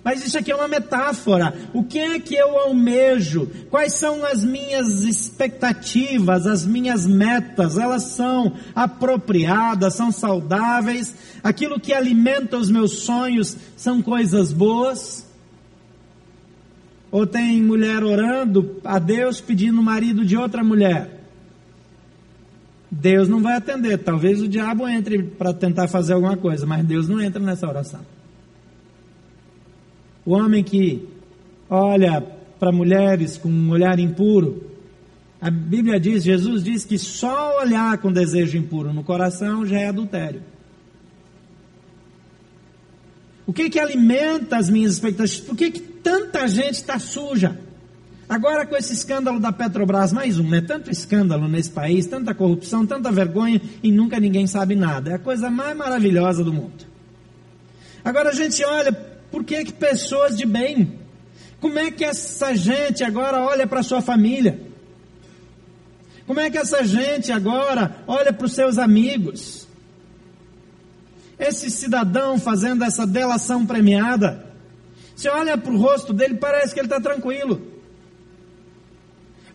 [0.03, 1.55] Mas isso aqui é uma metáfora.
[1.73, 3.49] O que é que eu almejo?
[3.69, 7.77] Quais são as minhas expectativas, as minhas metas?
[7.77, 11.15] Elas são apropriadas, são saudáveis?
[11.41, 15.25] Aquilo que alimenta os meus sonhos são coisas boas?
[17.09, 21.22] Ou tem mulher orando a Deus pedindo marido de outra mulher?
[22.93, 23.97] Deus não vai atender.
[23.97, 28.01] Talvez o diabo entre para tentar fazer alguma coisa, mas Deus não entra nessa oração.
[30.23, 31.07] O homem que
[31.69, 32.21] olha
[32.59, 34.71] para mulheres com um olhar impuro,
[35.41, 39.87] a Bíblia diz, Jesus diz que só olhar com desejo impuro no coração já é
[39.89, 40.41] adultério.
[43.45, 45.41] O que que alimenta as minhas expectativas?
[45.41, 47.59] Por que, que tanta gente está suja?
[48.27, 50.61] Agora com esse escândalo da Petrobras, mais um, né?
[50.61, 55.11] Tanto escândalo nesse país, tanta corrupção, tanta vergonha e nunca ninguém sabe nada.
[55.11, 56.85] É a coisa mais maravilhosa do mundo.
[58.03, 58.91] Agora a gente olha,
[59.31, 60.99] por que que pessoas de bem?
[61.59, 64.59] Como é que essa gente agora olha para sua família?
[66.25, 69.67] Como é que essa gente agora olha para os seus amigos?
[71.37, 74.45] Esse cidadão fazendo essa delação premiada,
[75.15, 77.72] você olha para o rosto dele, parece que ele está tranquilo.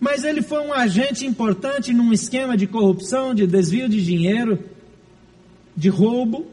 [0.00, 4.58] Mas ele foi um agente importante num esquema de corrupção, de desvio de dinheiro,
[5.76, 6.46] de roubo.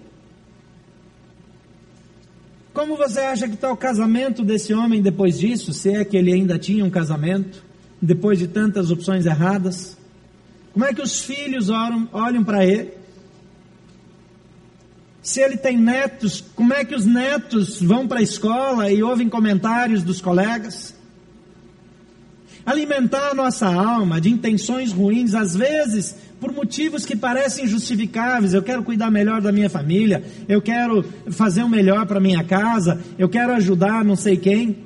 [2.73, 6.33] Como você acha que está o casamento desse homem depois disso, se é que ele
[6.33, 7.63] ainda tinha um casamento,
[8.01, 9.95] depois de tantas opções erradas?
[10.73, 12.91] Como é que os filhos olham, olham para ele?
[15.21, 19.29] Se ele tem netos, como é que os netos vão para a escola e ouvem
[19.29, 20.94] comentários dos colegas?
[22.65, 28.53] Alimentar a nossa alma de intenções ruins, às vezes por motivos que parecem justificáveis.
[28.53, 33.01] Eu quero cuidar melhor da minha família, eu quero fazer o melhor para minha casa,
[33.17, 34.77] eu quero ajudar não sei quem.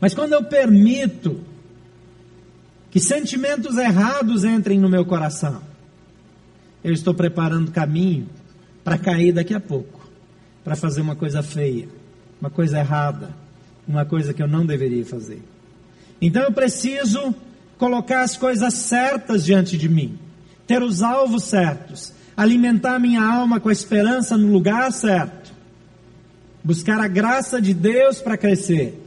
[0.00, 1.40] Mas quando eu permito
[2.90, 5.62] que sentimentos errados entrem no meu coração,
[6.82, 8.28] eu estou preparando caminho
[8.82, 10.08] para cair daqui a pouco,
[10.64, 11.88] para fazer uma coisa feia,
[12.40, 13.45] uma coisa errada
[13.86, 15.42] uma coisa que eu não deveria fazer.
[16.20, 17.34] Então eu preciso
[17.78, 20.18] colocar as coisas certas diante de mim,
[20.66, 25.52] ter os alvos certos, alimentar minha alma com a esperança no lugar certo,
[26.64, 29.02] buscar a graça de Deus para crescer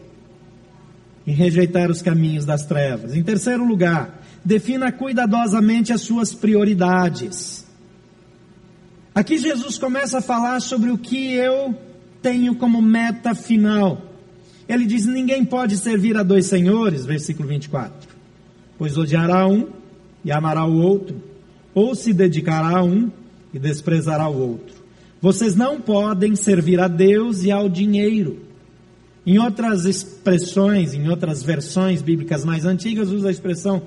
[1.26, 3.15] e rejeitar os caminhos das trevas.
[3.15, 7.65] Em terceiro lugar, defina cuidadosamente as suas prioridades.
[9.13, 11.76] Aqui Jesus começa a falar sobre o que eu
[12.22, 14.09] tenho como meta final.
[14.69, 18.08] Ele diz: Ninguém pode servir a dois senhores, versículo 24.
[18.77, 19.67] Pois odiará um
[20.23, 21.15] e amará o outro,
[21.73, 23.10] ou se dedicará a um
[23.51, 24.75] e desprezará o outro.
[25.19, 28.39] Vocês não podem servir a Deus e ao dinheiro.
[29.25, 33.82] Em outras expressões, em outras versões bíblicas mais antigas, usa a expressão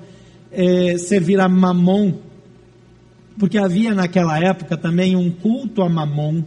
[0.51, 2.13] é, servir a mamon,
[3.39, 6.43] porque havia naquela época também um culto a mamon,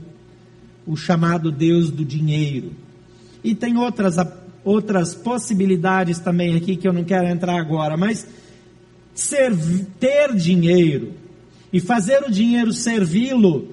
[0.86, 2.70] o chamado Deus do dinheiro.
[3.46, 4.16] E tem outras,
[4.64, 8.26] outras possibilidades também aqui que eu não quero entrar agora, mas
[9.14, 9.56] ser,
[10.00, 11.12] ter dinheiro
[11.72, 13.68] e fazer o dinheiro servi-lo,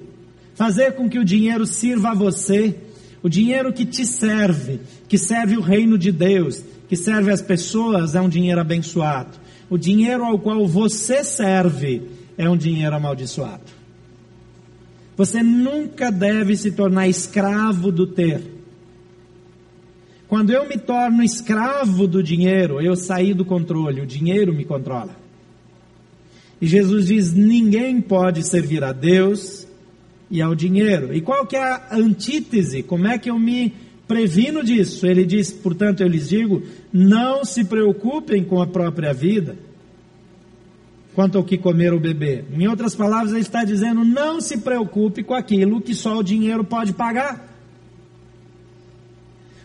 [0.53, 2.75] fazer com que o dinheiro sirva a você,
[3.23, 8.13] o dinheiro que te serve, que serve o reino de Deus, que serve as pessoas,
[8.13, 9.39] é um dinheiro abençoado.
[9.71, 12.03] O dinheiro ao qual você serve
[12.37, 13.63] é um dinheiro amaldiçoado.
[15.17, 18.53] Você nunca deve se tornar escravo do ter.
[20.33, 25.15] Quando eu me torno escravo do dinheiro, eu saí do controle, o dinheiro me controla.
[26.59, 29.67] E Jesus diz: ninguém pode servir a Deus
[30.31, 31.13] e ao dinheiro.
[31.13, 32.81] E qual que é a antítese?
[32.81, 33.75] Como é que eu me
[34.07, 35.05] previno disso?
[35.05, 39.55] Ele diz, portanto, eu lhes digo: não se preocupem com a própria vida,
[41.13, 42.45] quanto ao que comer ou beber.
[42.51, 46.63] Em outras palavras, ele está dizendo: não se preocupe com aquilo que só o dinheiro
[46.63, 47.52] pode pagar.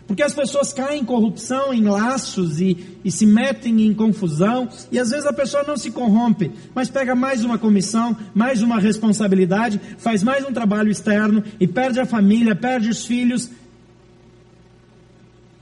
[0.09, 4.97] Porque as pessoas caem em corrupção, em laços e, e, se metem em confusão, e
[4.97, 9.79] às vezes a pessoa não se corrompe, mas pega mais uma comissão, mais uma responsabilidade,
[9.99, 13.51] faz mais um trabalho externo e perde a família, perde os filhos.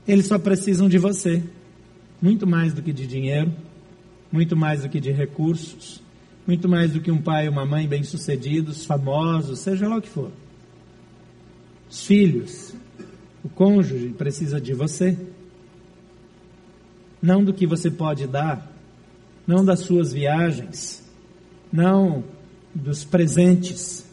[0.06, 1.42] Eles só precisam de você,
[2.22, 3.52] muito mais do que de dinheiro,
[4.32, 6.02] muito mais do que de recursos,
[6.46, 10.08] muito mais do que um pai e uma mãe bem-sucedidos, famosos, seja lá o que
[10.08, 10.32] for.
[11.90, 12.77] Os filhos
[13.48, 15.16] o cônjuge precisa de você.
[17.20, 18.70] Não do que você pode dar,
[19.46, 21.02] não das suas viagens,
[21.72, 22.22] não
[22.74, 24.04] dos presentes.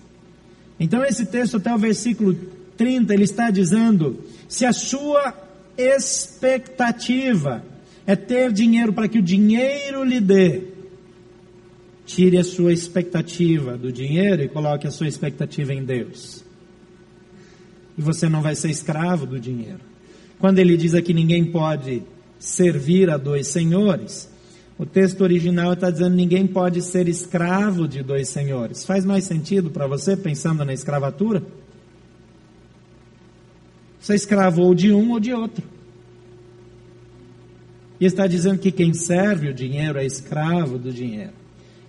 [0.80, 2.34] Então, esse texto, até o versículo
[2.78, 5.36] 30, ele está dizendo: se a sua
[5.78, 7.62] expectativa
[8.08, 10.64] é ter dinheiro para que o dinheiro lhe dê,
[12.06, 16.45] tire a sua expectativa do dinheiro e coloque a sua expectativa em Deus
[17.98, 19.80] e você não vai ser escravo do dinheiro.
[20.40, 22.04] Quando ele diz aqui ninguém pode
[22.38, 24.30] servir a dois senhores,
[24.78, 28.86] o texto original está dizendo ninguém pode ser escravo de dois senhores.
[28.86, 31.42] Faz mais sentido para você pensando na escravatura?
[34.00, 35.64] Você é escravo ou de um ou de outro.
[38.00, 41.32] E está dizendo que quem serve o dinheiro é escravo do dinheiro.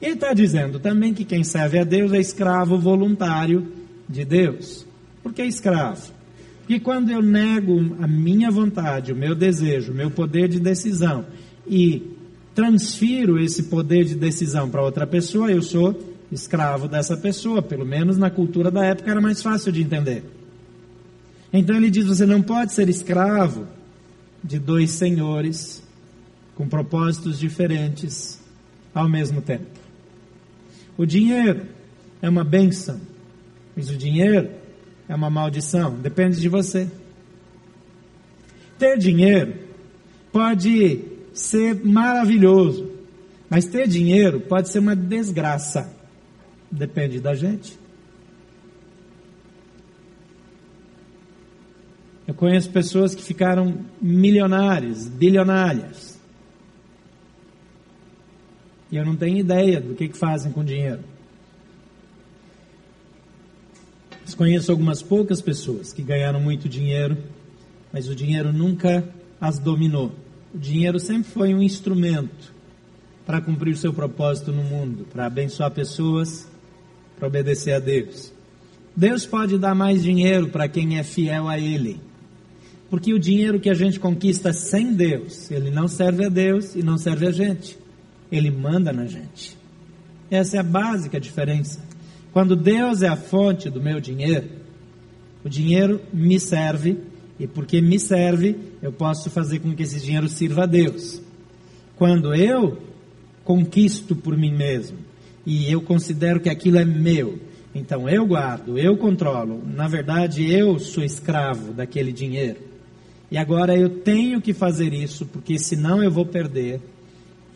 [0.00, 3.72] E está dizendo também que quem serve a Deus é escravo voluntário
[4.08, 4.85] de Deus.
[5.26, 6.12] Por que escravo?
[6.60, 11.26] Porque quando eu nego a minha vontade, o meu desejo, o meu poder de decisão
[11.66, 12.14] e
[12.54, 17.60] transfiro esse poder de decisão para outra pessoa, eu sou escravo dessa pessoa.
[17.60, 20.22] Pelo menos na cultura da época era mais fácil de entender.
[21.52, 23.66] Então ele diz: você não pode ser escravo
[24.44, 25.82] de dois senhores
[26.54, 28.40] com propósitos diferentes
[28.94, 29.66] ao mesmo tempo.
[30.96, 31.62] O dinheiro
[32.22, 33.00] é uma benção,
[33.74, 34.64] mas o dinheiro
[35.08, 36.90] é uma maldição, depende de você.
[38.78, 39.54] Ter dinheiro
[40.32, 42.90] pode ser maravilhoso,
[43.48, 45.94] mas ter dinheiro pode ser uma desgraça,
[46.70, 47.78] depende da gente.
[52.26, 56.18] Eu conheço pessoas que ficaram milionárias, bilionárias.
[58.90, 61.02] E eu não tenho ideia do que, que fazem com dinheiro.
[64.26, 67.16] Mas conheço algumas poucas pessoas que ganharam muito dinheiro,
[67.92, 69.08] mas o dinheiro nunca
[69.40, 70.10] as dominou.
[70.52, 72.52] O dinheiro sempre foi um instrumento
[73.24, 76.48] para cumprir o seu propósito no mundo, para abençoar pessoas,
[77.16, 78.32] para obedecer a Deus.
[78.96, 82.00] Deus pode dar mais dinheiro para quem é fiel a Ele.
[82.90, 86.82] Porque o dinheiro que a gente conquista sem Deus, ele não serve a Deus e
[86.82, 87.78] não serve a gente.
[88.32, 89.56] Ele manda na gente.
[90.28, 91.85] Essa é a básica diferença.
[92.36, 94.46] Quando Deus é a fonte do meu dinheiro,
[95.42, 96.98] o dinheiro me serve
[97.40, 101.22] e porque me serve, eu posso fazer com que esse dinheiro sirva a Deus.
[101.96, 102.76] Quando eu
[103.42, 104.98] conquisto por mim mesmo
[105.46, 107.38] e eu considero que aquilo é meu,
[107.74, 112.58] então eu guardo, eu controlo, na verdade eu sou escravo daquele dinheiro.
[113.30, 116.82] E agora eu tenho que fazer isso, porque senão eu vou perder.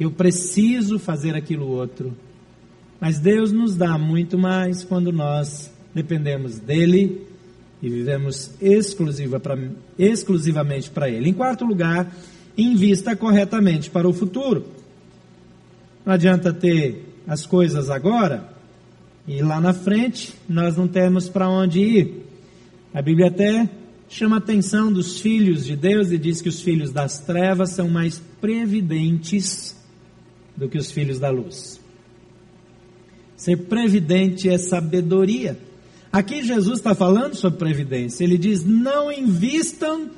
[0.01, 2.17] Eu preciso fazer aquilo outro.
[3.01, 7.27] Mas Deus nos dá muito mais quando nós dependemos dEle
[7.83, 9.59] e vivemos exclusiva pra,
[9.99, 11.31] exclusivamente para Ele.
[11.31, 12.15] Em quarto lugar,
[12.57, 14.67] invista corretamente para o futuro.
[16.05, 18.49] Não adianta ter as coisas agora
[19.27, 22.27] e lá na frente nós não temos para onde ir.
[22.93, 23.69] A Bíblia até
[24.09, 27.89] chama a atenção dos filhos de Deus e diz que os filhos das trevas são
[27.89, 29.77] mais previdentes
[30.57, 31.80] do que os filhos da luz.
[33.41, 35.59] Ser previdente é sabedoria.
[36.13, 38.23] Aqui Jesus está falando sobre previdência.
[38.23, 40.11] Ele diz: não invistam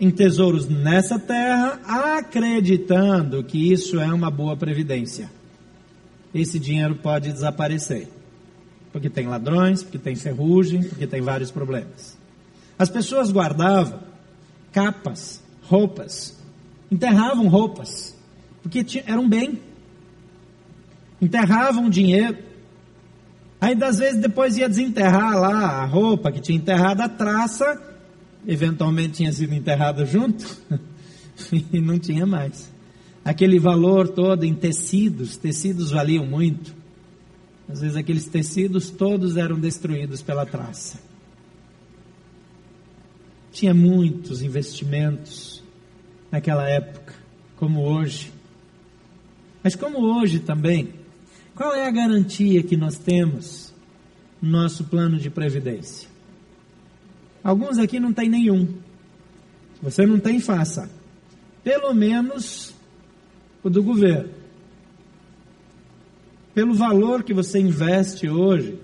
[0.00, 1.80] em tesouros nessa terra,
[2.18, 5.30] acreditando que isso é uma boa previdência.
[6.34, 8.08] Esse dinheiro pode desaparecer.
[8.92, 12.18] Porque tem ladrões, porque tem ferrugem, porque tem vários problemas.
[12.76, 14.00] As pessoas guardavam
[14.72, 16.36] capas, roupas,
[16.90, 18.18] enterravam roupas,
[18.60, 19.69] porque era um bem.
[21.20, 22.38] Enterravam dinheiro.
[23.60, 27.80] Aí, das vezes, depois ia desenterrar lá a roupa que tinha enterrado, a traça,
[28.46, 30.46] eventualmente tinha sido enterrada junto,
[31.72, 32.72] e não tinha mais.
[33.22, 36.74] Aquele valor todo em tecidos, tecidos valiam muito.
[37.68, 41.10] Às vezes, aqueles tecidos todos eram destruídos pela traça
[43.52, 45.62] tinha muitos investimentos
[46.30, 47.14] naquela época,
[47.56, 48.32] como hoje.
[49.62, 50.88] Mas como hoje também,
[51.60, 53.70] qual é a garantia que nós temos
[54.40, 56.08] no nosso plano de previdência?
[57.44, 58.66] Alguns aqui não tem nenhum.
[58.66, 60.90] Se você não tem, faça.
[61.62, 62.74] Pelo menos
[63.62, 64.30] o do governo.
[66.54, 68.78] Pelo valor que você investe hoje,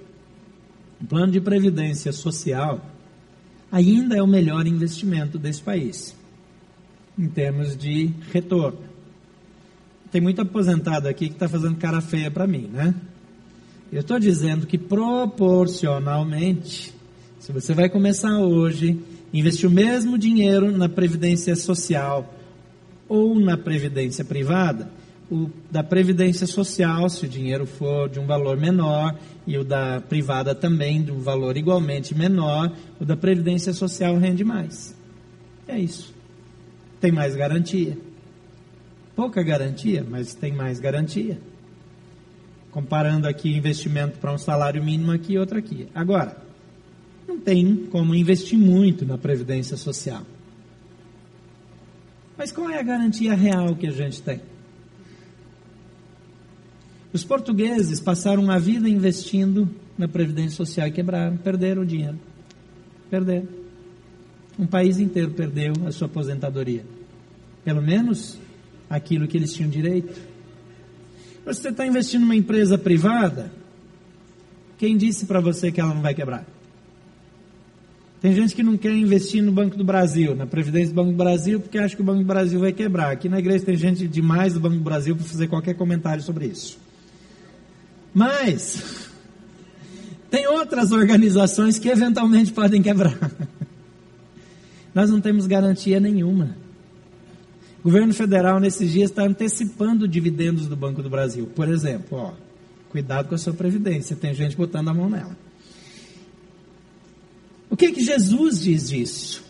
[1.01, 2.85] no plano de previdência social,
[3.73, 6.15] ainda é o melhor investimento desse país,
[7.19, 8.96] em termos de retorno.
[10.11, 12.95] Tem muito aposentado aqui que está fazendo cara feia para mim, né?
[13.93, 16.95] Eu estou dizendo que proporcionalmente,
[17.39, 18.99] se você vai começar hoje,
[19.33, 22.35] investir o mesmo dinheiro na previdência social
[23.09, 24.91] ou na previdência privada,
[25.31, 29.15] o da previdência social, se o dinheiro for de um valor menor,
[29.47, 34.45] e o da privada também de um valor igualmente menor, o da previdência social rende
[34.45, 34.95] mais.
[35.69, 36.13] É isso.
[37.01, 37.97] Tem mais garantia.
[39.17, 41.39] Pouca garantia, mas tem mais garantia.
[42.71, 45.89] Comparando aqui investimento para um salário mínimo aqui e outro aqui.
[45.95, 46.37] Agora,
[47.27, 50.23] não tem como investir muito na previdência social.
[52.37, 54.43] Mas qual é a garantia real que a gente tem?
[57.11, 62.19] Os portugueses passaram a vida investindo na Previdência Social e quebraram, perderam o dinheiro.
[63.09, 63.49] Perderam.
[64.59, 66.85] Um país inteiro perdeu a sua aposentadoria.
[67.65, 68.39] Pelo menos
[68.89, 70.15] aquilo que eles tinham direito.
[71.45, 73.53] Você está investindo numa empresa privada,
[74.79, 76.45] quem disse para você que ela não vai quebrar?
[78.21, 81.17] Tem gente que não quer investir no Banco do Brasil, na Previdência do Banco do
[81.17, 83.13] Brasil, porque acha que o Banco do Brasil vai quebrar.
[83.13, 86.47] Aqui na igreja tem gente demais do Banco do Brasil para fazer qualquer comentário sobre
[86.47, 86.79] isso.
[88.13, 89.09] Mas,
[90.31, 93.17] tem outras organizações que eventualmente podem quebrar.
[94.95, 96.57] Nós não temos garantia nenhuma.
[97.87, 101.47] O governo federal, nesses dias, está antecipando dividendos do Banco do Brasil.
[101.55, 102.33] Por exemplo, ó,
[102.91, 105.39] cuidado com a sua previdência, tem gente botando a mão nela.
[107.71, 109.45] O que, que Jesus diz disso?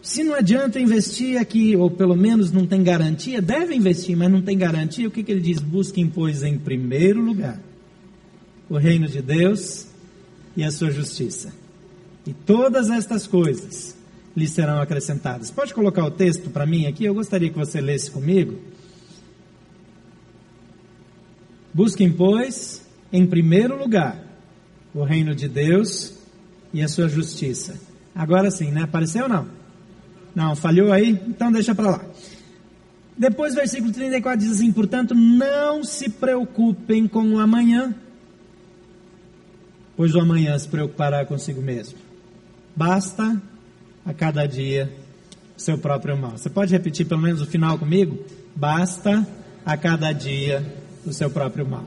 [0.00, 4.40] Se não adianta investir aqui, ou pelo menos não tem garantia, deve investir, mas não
[4.40, 5.58] tem garantia, o que, que ele diz?
[5.58, 7.60] Busquem, pois, em primeiro lugar
[8.70, 9.86] o reino de Deus
[10.56, 11.52] e a sua justiça.
[12.26, 13.97] E todas estas coisas
[14.38, 15.50] lhe serão acrescentadas.
[15.50, 17.04] Pode colocar o texto para mim aqui?
[17.04, 18.56] Eu gostaria que você lesse comigo.
[21.74, 24.24] Busquem, pois, em primeiro lugar,
[24.94, 26.14] o reino de Deus
[26.72, 27.78] e a sua justiça.
[28.14, 28.82] Agora sim, né?
[28.82, 29.48] Apareceu ou não?
[30.34, 31.20] Não, falhou aí?
[31.26, 32.04] Então deixa para lá.
[33.16, 37.92] Depois, versículo 34 diz assim: Portanto, não se preocupem com o amanhã,
[39.96, 41.98] pois o amanhã se preocupará consigo mesmo.
[42.76, 43.40] Basta
[44.08, 44.90] a cada dia
[45.54, 46.30] seu próprio mal.
[46.30, 48.18] Você pode repetir pelo menos o final comigo?
[48.56, 49.26] Basta
[49.66, 50.64] a cada dia
[51.04, 51.84] o seu próprio mal.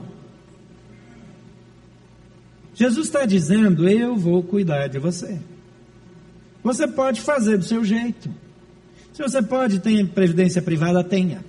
[2.76, 5.40] Jesus está dizendo: Eu vou cuidar de você.
[6.64, 8.30] Você pode fazer do seu jeito.
[9.14, 11.44] Se você pode ter previdência privada, tenha.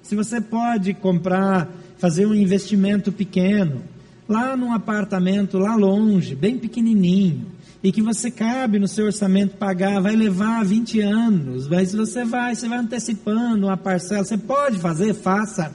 [0.00, 3.82] Se você pode comprar, fazer um investimento pequeno,
[4.28, 7.46] lá num apartamento lá longe, bem pequenininho,
[7.84, 12.54] e que você cabe no seu orçamento pagar, vai levar 20 anos, mas você vai,
[12.54, 15.70] você vai antecipando uma parcela, você pode fazer, faça.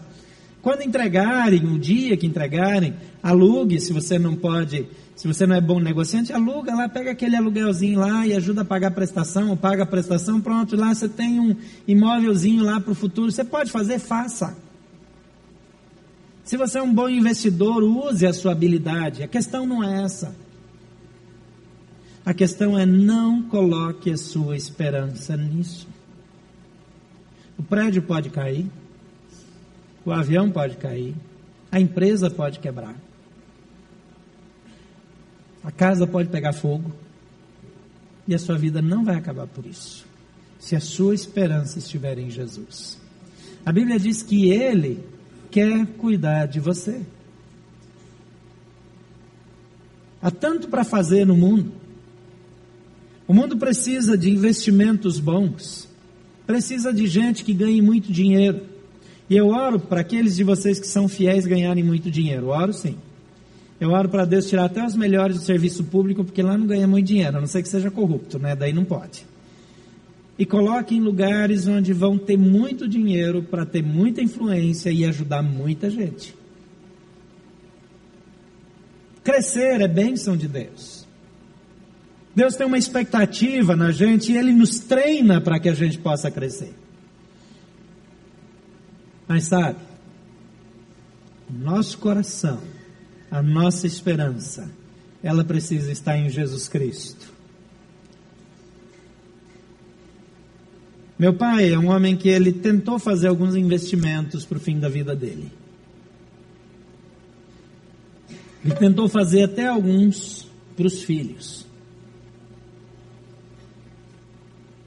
[0.59, 5.61] Quando entregarem, o dia que entregarem, alugue, se você não pode, se você não é
[5.61, 9.55] bom negociante, aluga lá, pega aquele aluguelzinho lá e ajuda a pagar a prestação, ou
[9.55, 11.55] paga a prestação, pronto, lá você tem um
[11.87, 14.57] imóvelzinho lá para o futuro, você pode fazer, faça.
[16.43, 19.21] Se você é um bom investidor, use a sua habilidade.
[19.21, 20.48] A questão não é essa.
[22.25, 25.87] A questão é não coloque a sua esperança nisso.
[27.57, 28.67] O prédio pode cair,
[30.05, 31.15] o avião pode cair,
[31.71, 32.95] a empresa pode quebrar,
[35.63, 36.91] a casa pode pegar fogo,
[38.27, 40.05] e a sua vida não vai acabar por isso,
[40.59, 42.97] se a sua esperança estiver em Jesus.
[43.65, 45.03] A Bíblia diz que Ele
[45.51, 47.01] quer cuidar de você.
[50.21, 51.78] Há tanto para fazer no mundo.
[53.29, 55.87] O mundo precisa de investimentos bons,
[56.45, 58.63] precisa de gente que ganhe muito dinheiro.
[59.29, 62.47] E eu oro para aqueles de vocês que são fiéis ganharem muito dinheiro.
[62.47, 62.97] Eu oro sim.
[63.79, 66.85] Eu oro para Deus tirar até os melhores do serviço público, porque lá não ganha
[66.85, 68.53] muito dinheiro, a não ser que seja corrupto, né?
[68.53, 69.29] Daí não pode
[70.39, 75.43] e coloque em lugares onde vão ter muito dinheiro para ter muita influência e ajudar
[75.43, 76.33] muita gente.
[79.21, 80.98] Crescer é bênção de Deus.
[82.35, 86.29] Deus tem uma expectativa na gente e Ele nos treina para que a gente possa
[86.29, 86.73] crescer.
[89.27, 89.77] Mas sabe,
[91.49, 92.59] nosso coração,
[93.29, 94.71] a nossa esperança,
[95.21, 97.39] ela precisa estar em Jesus Cristo.
[101.17, 104.87] Meu pai é um homem que ele tentou fazer alguns investimentos para o fim da
[104.87, 105.51] vida dele.
[108.63, 111.65] Ele tentou fazer até alguns para os filhos.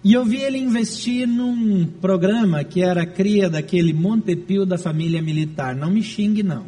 [0.04, 5.76] E eu vi ele investir num programa que era cria daquele Montepio da família militar.
[5.76, 6.66] Não me xingue, não.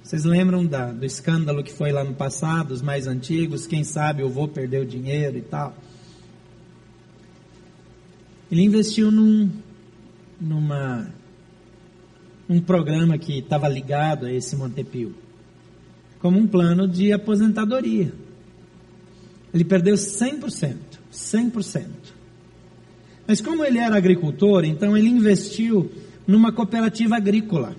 [0.00, 3.66] Vocês lembram da, do escândalo que foi lá no passado, os mais antigos?
[3.66, 5.76] Quem sabe eu vou perder o dinheiro e tal.
[8.50, 9.50] Ele investiu num
[10.40, 11.10] numa
[12.48, 15.12] um programa que estava ligado a esse Montepio,
[16.20, 18.12] como um plano de aposentadoria.
[19.52, 20.76] Ele perdeu 100%,
[21.12, 21.84] 100%.
[23.26, 25.90] Mas como ele era agricultor, então ele investiu
[26.26, 27.76] numa cooperativa agrícola.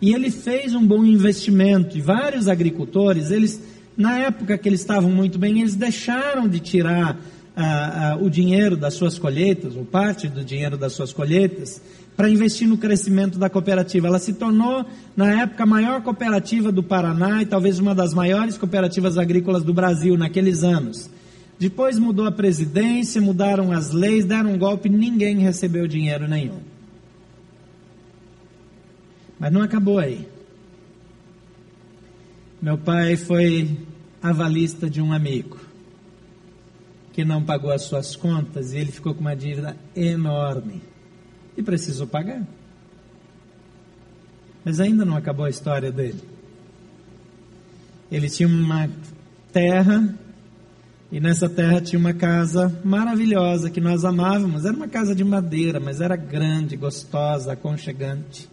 [0.00, 1.96] E ele fez um bom investimento.
[1.96, 3.60] E vários agricultores, eles
[3.96, 7.18] na época que eles estavam muito bem, eles deixaram de tirar
[7.56, 11.80] ah, ah, o dinheiro das suas colheitas, ou parte do dinheiro das suas colheitas,
[12.16, 14.06] para investir no crescimento da cooperativa.
[14.06, 14.84] Ela se tornou,
[15.16, 19.72] na época, a maior cooperativa do Paraná e talvez uma das maiores cooperativas agrícolas do
[19.72, 21.10] Brasil naqueles anos.
[21.62, 26.58] Depois mudou a presidência, mudaram as leis, deram um golpe, ninguém recebeu dinheiro nenhum.
[29.38, 30.26] Mas não acabou aí.
[32.60, 33.78] Meu pai foi
[34.20, 35.56] avalista de um amigo
[37.12, 40.82] que não pagou as suas contas e ele ficou com uma dívida enorme
[41.56, 42.44] e precisou pagar.
[44.64, 46.24] Mas ainda não acabou a história dele.
[48.10, 48.90] Ele tinha uma
[49.52, 50.18] terra
[51.12, 54.64] e nessa terra tinha uma casa maravilhosa que nós amávamos.
[54.64, 58.48] Era uma casa de madeira, mas era grande, gostosa, aconchegante.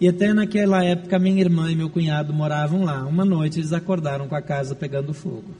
[0.00, 3.04] E até naquela época minha irmã e meu cunhado moravam lá.
[3.04, 5.50] Uma noite eles acordaram com a casa pegando fogo.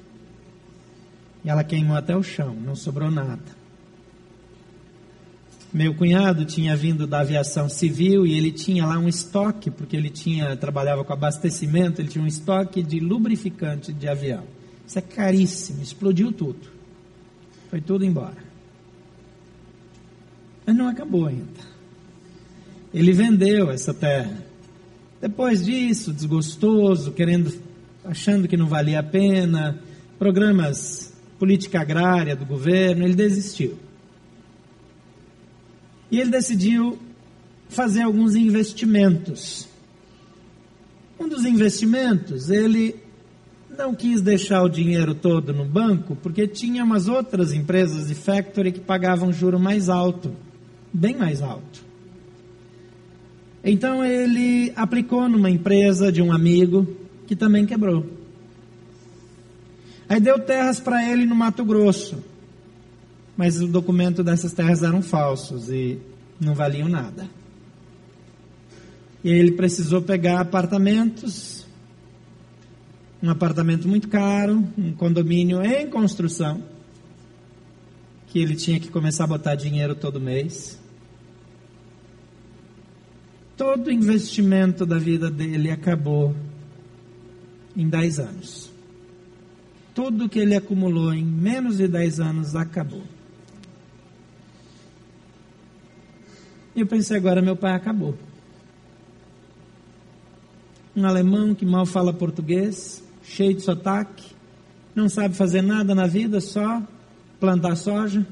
[1.45, 3.65] E ela queimou até o chão, não sobrou nada.
[5.73, 10.09] Meu cunhado tinha vindo da aviação civil e ele tinha lá um estoque, porque ele
[10.09, 14.54] tinha trabalhava com abastecimento, ele tinha um estoque de lubrificante de avião.
[14.87, 16.69] Isso é caríssimo, explodiu tudo.
[17.71, 18.45] Foi tudo embora.
[20.67, 21.75] Mas não acabou ainda.
[22.93, 24.45] Ele vendeu essa terra.
[25.21, 27.53] Depois disso, desgostoso, querendo,
[28.05, 29.81] achando que não valia a pena,
[30.19, 33.79] programas política agrária do governo, ele desistiu.
[36.11, 36.99] E ele decidiu
[37.69, 39.69] fazer alguns investimentos.
[41.19, 43.04] Um dos investimentos, ele
[43.77, 48.73] não quis deixar o dinheiro todo no banco, porque tinha umas outras empresas de factory
[48.73, 50.35] que pagavam juro mais alto,
[50.93, 51.85] bem mais alto.
[53.63, 56.87] Então ele aplicou numa empresa de um amigo
[57.27, 58.07] que também quebrou.
[60.09, 62.23] Aí deu terras para ele no Mato Grosso,
[63.37, 65.99] mas o documento dessas terras eram falsos e
[66.39, 67.29] não valiam nada.
[69.25, 71.64] E ele precisou pegar apartamentos
[73.25, 76.63] um apartamento muito caro, um condomínio em construção,
[78.27, 80.79] que ele tinha que começar a botar dinheiro todo mês.
[83.57, 86.37] Todo o investimento da vida dele acabou
[87.75, 88.71] em 10 anos.
[89.95, 93.05] Tudo que ele acumulou em menos de 10 anos acabou.
[96.77, 98.15] E eu pensei agora, meu pai acabou.
[100.95, 104.35] Um alemão que mal fala português, cheio de sotaque,
[104.95, 106.83] não sabe fazer nada na vida, só
[107.41, 108.25] plantar soja,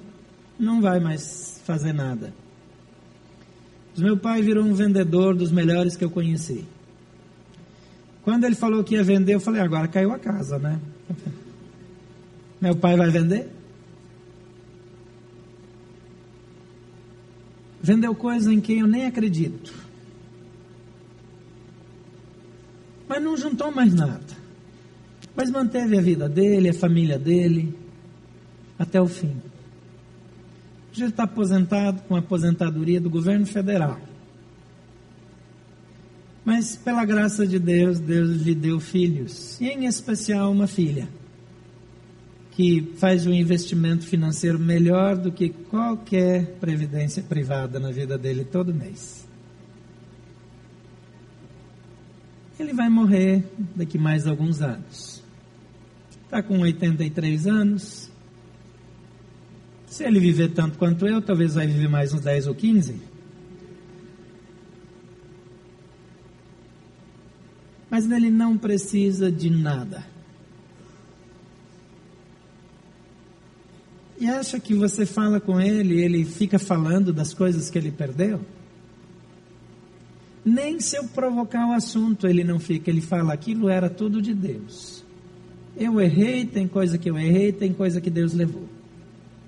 [0.58, 2.32] não vai mais fazer nada.
[3.92, 6.64] Mas meu pai virou um vendedor dos melhores que eu conheci.
[8.22, 10.80] Quando ele falou que ia vender, eu falei, agora caiu a casa, né?
[12.60, 13.50] Meu pai vai vender?
[17.82, 19.74] Vendeu coisa em quem eu nem acredito.
[23.08, 24.41] Mas não juntou mais nada.
[25.34, 27.74] Mas manteve a vida dele, a família dele,
[28.78, 29.34] até o fim.
[30.90, 33.98] Hoje ele está aposentado com a aposentadoria do governo federal.
[36.44, 41.08] Mas pela graça de Deus, Deus lhe deu filhos, e em especial uma filha,
[42.50, 48.74] que faz um investimento financeiro melhor do que qualquer previdência privada na vida dele todo
[48.74, 49.26] mês.
[52.58, 55.11] Ele vai morrer daqui mais alguns anos
[56.32, 58.10] está com 83 anos.
[59.86, 62.98] Se ele viver tanto quanto eu, talvez vai viver mais uns 10 ou 15.
[67.90, 70.06] Mas ele não precisa de nada.
[74.18, 78.40] E acha que você fala com ele ele fica falando das coisas que ele perdeu?
[80.42, 84.32] Nem se eu provocar o assunto ele não fica, ele fala aquilo era tudo de
[84.32, 85.01] Deus.
[85.82, 88.68] Eu errei, tem coisa que eu errei, tem coisa que Deus levou.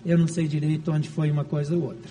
[0.04, 2.10] Eu não sei direito onde foi uma coisa ou outra.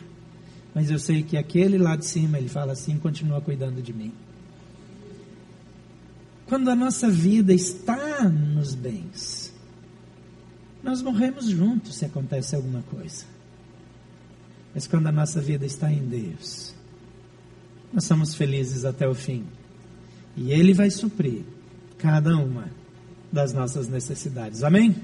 [0.73, 4.13] Mas eu sei que aquele lá de cima, ele fala assim, continua cuidando de mim.
[6.47, 9.53] Quando a nossa vida está nos bens,
[10.81, 13.25] nós morremos juntos se acontece alguma coisa.
[14.73, 16.73] Mas quando a nossa vida está em Deus,
[17.91, 19.43] nós somos felizes até o fim.
[20.37, 21.43] E Ele vai suprir
[21.97, 22.82] cada uma
[23.33, 24.63] das nossas necessidades.
[24.63, 24.95] Amém?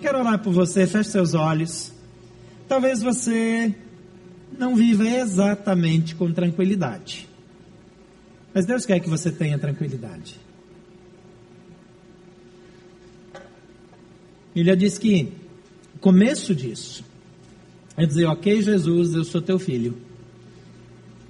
[0.00, 1.92] Quero orar por você, feche seus olhos.
[2.66, 3.74] Talvez você
[4.58, 7.28] não viva exatamente com tranquilidade.
[8.54, 10.40] Mas Deus quer que você tenha tranquilidade.
[14.56, 15.32] Ele diz que
[15.94, 17.04] o começo disso
[17.96, 19.96] é dizer: Ok, Jesus, eu sou teu filho.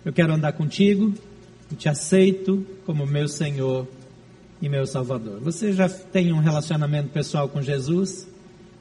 [0.05, 1.13] Eu quero andar contigo,
[1.71, 3.87] eu te aceito como meu Senhor
[4.63, 5.41] e meu Salvador.
[5.41, 8.27] Você já tem um relacionamento pessoal com Jesus?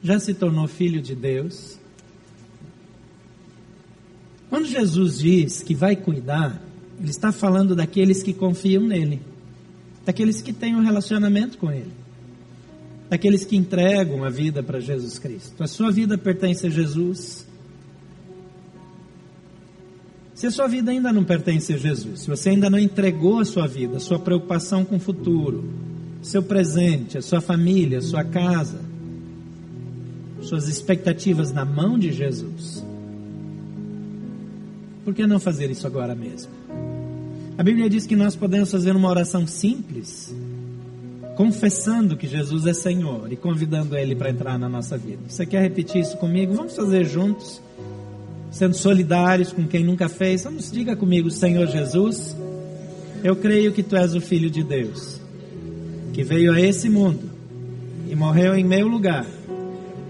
[0.02, 1.76] Já se tornou filho de Deus?
[4.48, 6.62] Quando Jesus diz que vai cuidar,
[7.00, 9.20] ele está falando daqueles que confiam nele,
[10.04, 11.90] daqueles que têm um relacionamento com ele.
[13.12, 15.62] daqueles que entregam a vida para Jesus Cristo.
[15.62, 17.46] A sua vida pertence a Jesus.
[20.42, 23.44] Se a sua vida ainda não pertence a Jesus, se você ainda não entregou a
[23.44, 25.62] sua vida, a sua preocupação com o futuro,
[26.20, 28.80] seu presente, a sua família, a sua casa,
[30.40, 32.84] suas expectativas na mão de Jesus,
[35.04, 36.50] por que não fazer isso agora mesmo?
[37.56, 40.34] A Bíblia diz que nós podemos fazer uma oração simples,
[41.36, 45.22] confessando que Jesus é Senhor e convidando Ele para entrar na nossa vida.
[45.28, 46.52] Você quer repetir isso comigo?
[46.52, 47.62] Vamos fazer juntos,
[48.52, 50.44] sendo solidários com quem nunca fez.
[50.44, 52.36] Vamos, diga comigo, Senhor Jesus,
[53.24, 55.20] eu creio que Tu és o Filho de Deus,
[56.12, 57.30] que veio a esse mundo
[58.08, 59.26] e morreu em meu lugar,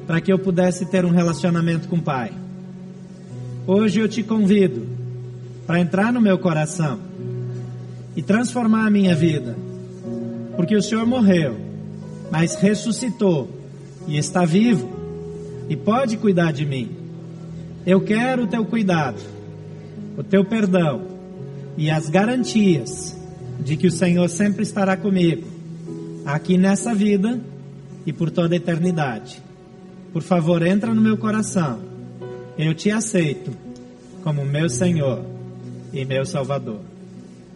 [0.06, 2.32] para que eu pudesse ter um relacionamento com o Pai.
[3.64, 4.88] Hoje eu te convido
[5.64, 6.98] para entrar no meu coração
[8.16, 9.56] e transformar a minha vida,
[10.56, 11.56] porque o Senhor morreu,
[12.28, 13.48] mas ressuscitou
[14.08, 14.90] e está vivo
[15.68, 17.01] e pode cuidar de mim.
[17.86, 19.20] Eu quero o teu cuidado,
[20.16, 21.02] o teu perdão
[21.76, 23.16] e as garantias
[23.60, 25.46] de que o Senhor sempre estará comigo,
[26.24, 27.40] aqui nessa vida
[28.06, 29.42] e por toda a eternidade.
[30.12, 31.92] Por favor, entra no meu coração
[32.58, 33.50] eu te aceito
[34.22, 35.24] como meu Senhor
[35.92, 36.80] e meu Salvador.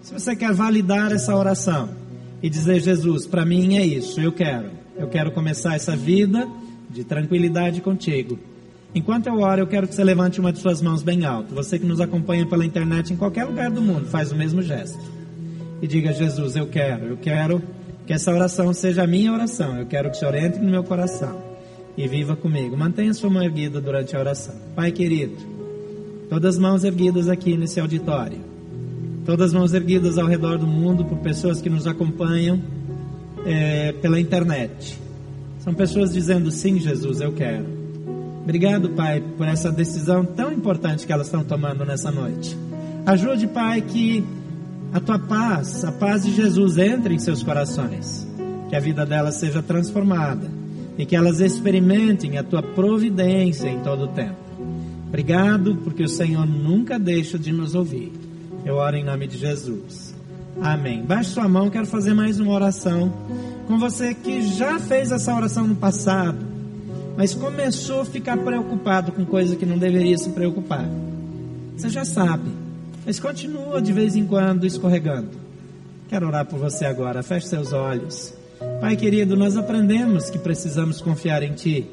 [0.02, 1.90] Se você quer validar essa oração
[2.42, 4.70] e dizer, Jesus, para mim é isso, eu quero.
[4.96, 6.48] Eu quero começar essa vida
[6.88, 8.38] de tranquilidade contigo.
[8.96, 11.54] Enquanto eu oro, eu quero que você levante uma de suas mãos bem alto.
[11.54, 14.98] Você que nos acompanha pela internet em qualquer lugar do mundo, faz o mesmo gesto.
[15.82, 17.62] E diga, Jesus, eu quero, eu quero
[18.06, 19.76] que essa oração seja a minha oração.
[19.76, 21.42] Eu quero que o Senhor entre no meu coração
[21.94, 22.74] e viva comigo.
[22.74, 24.54] Mantenha sua mão erguida durante a oração.
[24.74, 25.36] Pai querido,
[26.30, 28.40] todas as mãos erguidas aqui nesse auditório,
[29.26, 32.62] todas as mãos erguidas ao redor do mundo por pessoas que nos acompanham
[33.44, 34.98] é, pela internet.
[35.58, 37.75] São pessoas dizendo: sim, Jesus, eu quero.
[38.46, 42.56] Obrigado, Pai, por essa decisão tão importante que elas estão tomando nessa noite.
[43.04, 44.24] Ajude, Pai, que
[44.92, 48.24] a tua paz, a paz de Jesus entre em seus corações,
[48.68, 50.48] que a vida delas seja transformada
[50.96, 54.36] e que elas experimentem a tua providência em todo o tempo.
[55.08, 58.12] Obrigado, porque o Senhor nunca deixa de nos ouvir.
[58.64, 60.14] Eu oro em nome de Jesus.
[60.62, 61.02] Amém.
[61.02, 63.12] Baixe sua mão, quero fazer mais uma oração
[63.66, 66.38] com você que já fez essa oração no passado,
[67.16, 70.86] mas começou a ficar preocupado com coisa que não deveria se preocupar.
[71.76, 72.50] Você já sabe,
[73.04, 75.30] mas continua de vez em quando escorregando.
[76.08, 77.22] Quero orar por você agora.
[77.22, 78.32] Feche seus olhos.
[78.80, 81.86] Pai querido, nós aprendemos que precisamos confiar em Ti.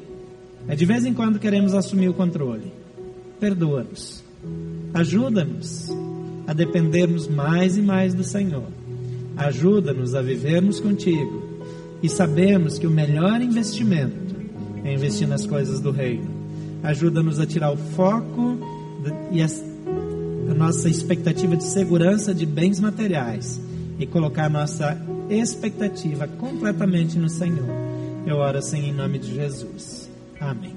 [0.68, 2.72] É de vez em quando queremos assumir o controle.
[3.40, 4.22] Perdoa-nos.
[4.94, 5.88] Ajuda-nos
[6.46, 8.68] a dependermos mais e mais do Senhor.
[9.36, 11.42] Ajuda-nos a vivermos contigo
[12.02, 14.23] e sabemos que o melhor investimento
[14.84, 16.30] é investir nas coisas do reino.
[16.82, 18.58] Ajuda-nos a tirar o foco
[19.30, 19.46] e a,
[20.50, 23.60] a nossa expectativa de segurança de bens materiais
[23.98, 27.68] e colocar nossa expectativa completamente no Senhor.
[28.26, 30.10] Eu oro assim em nome de Jesus.
[30.40, 30.73] Amém.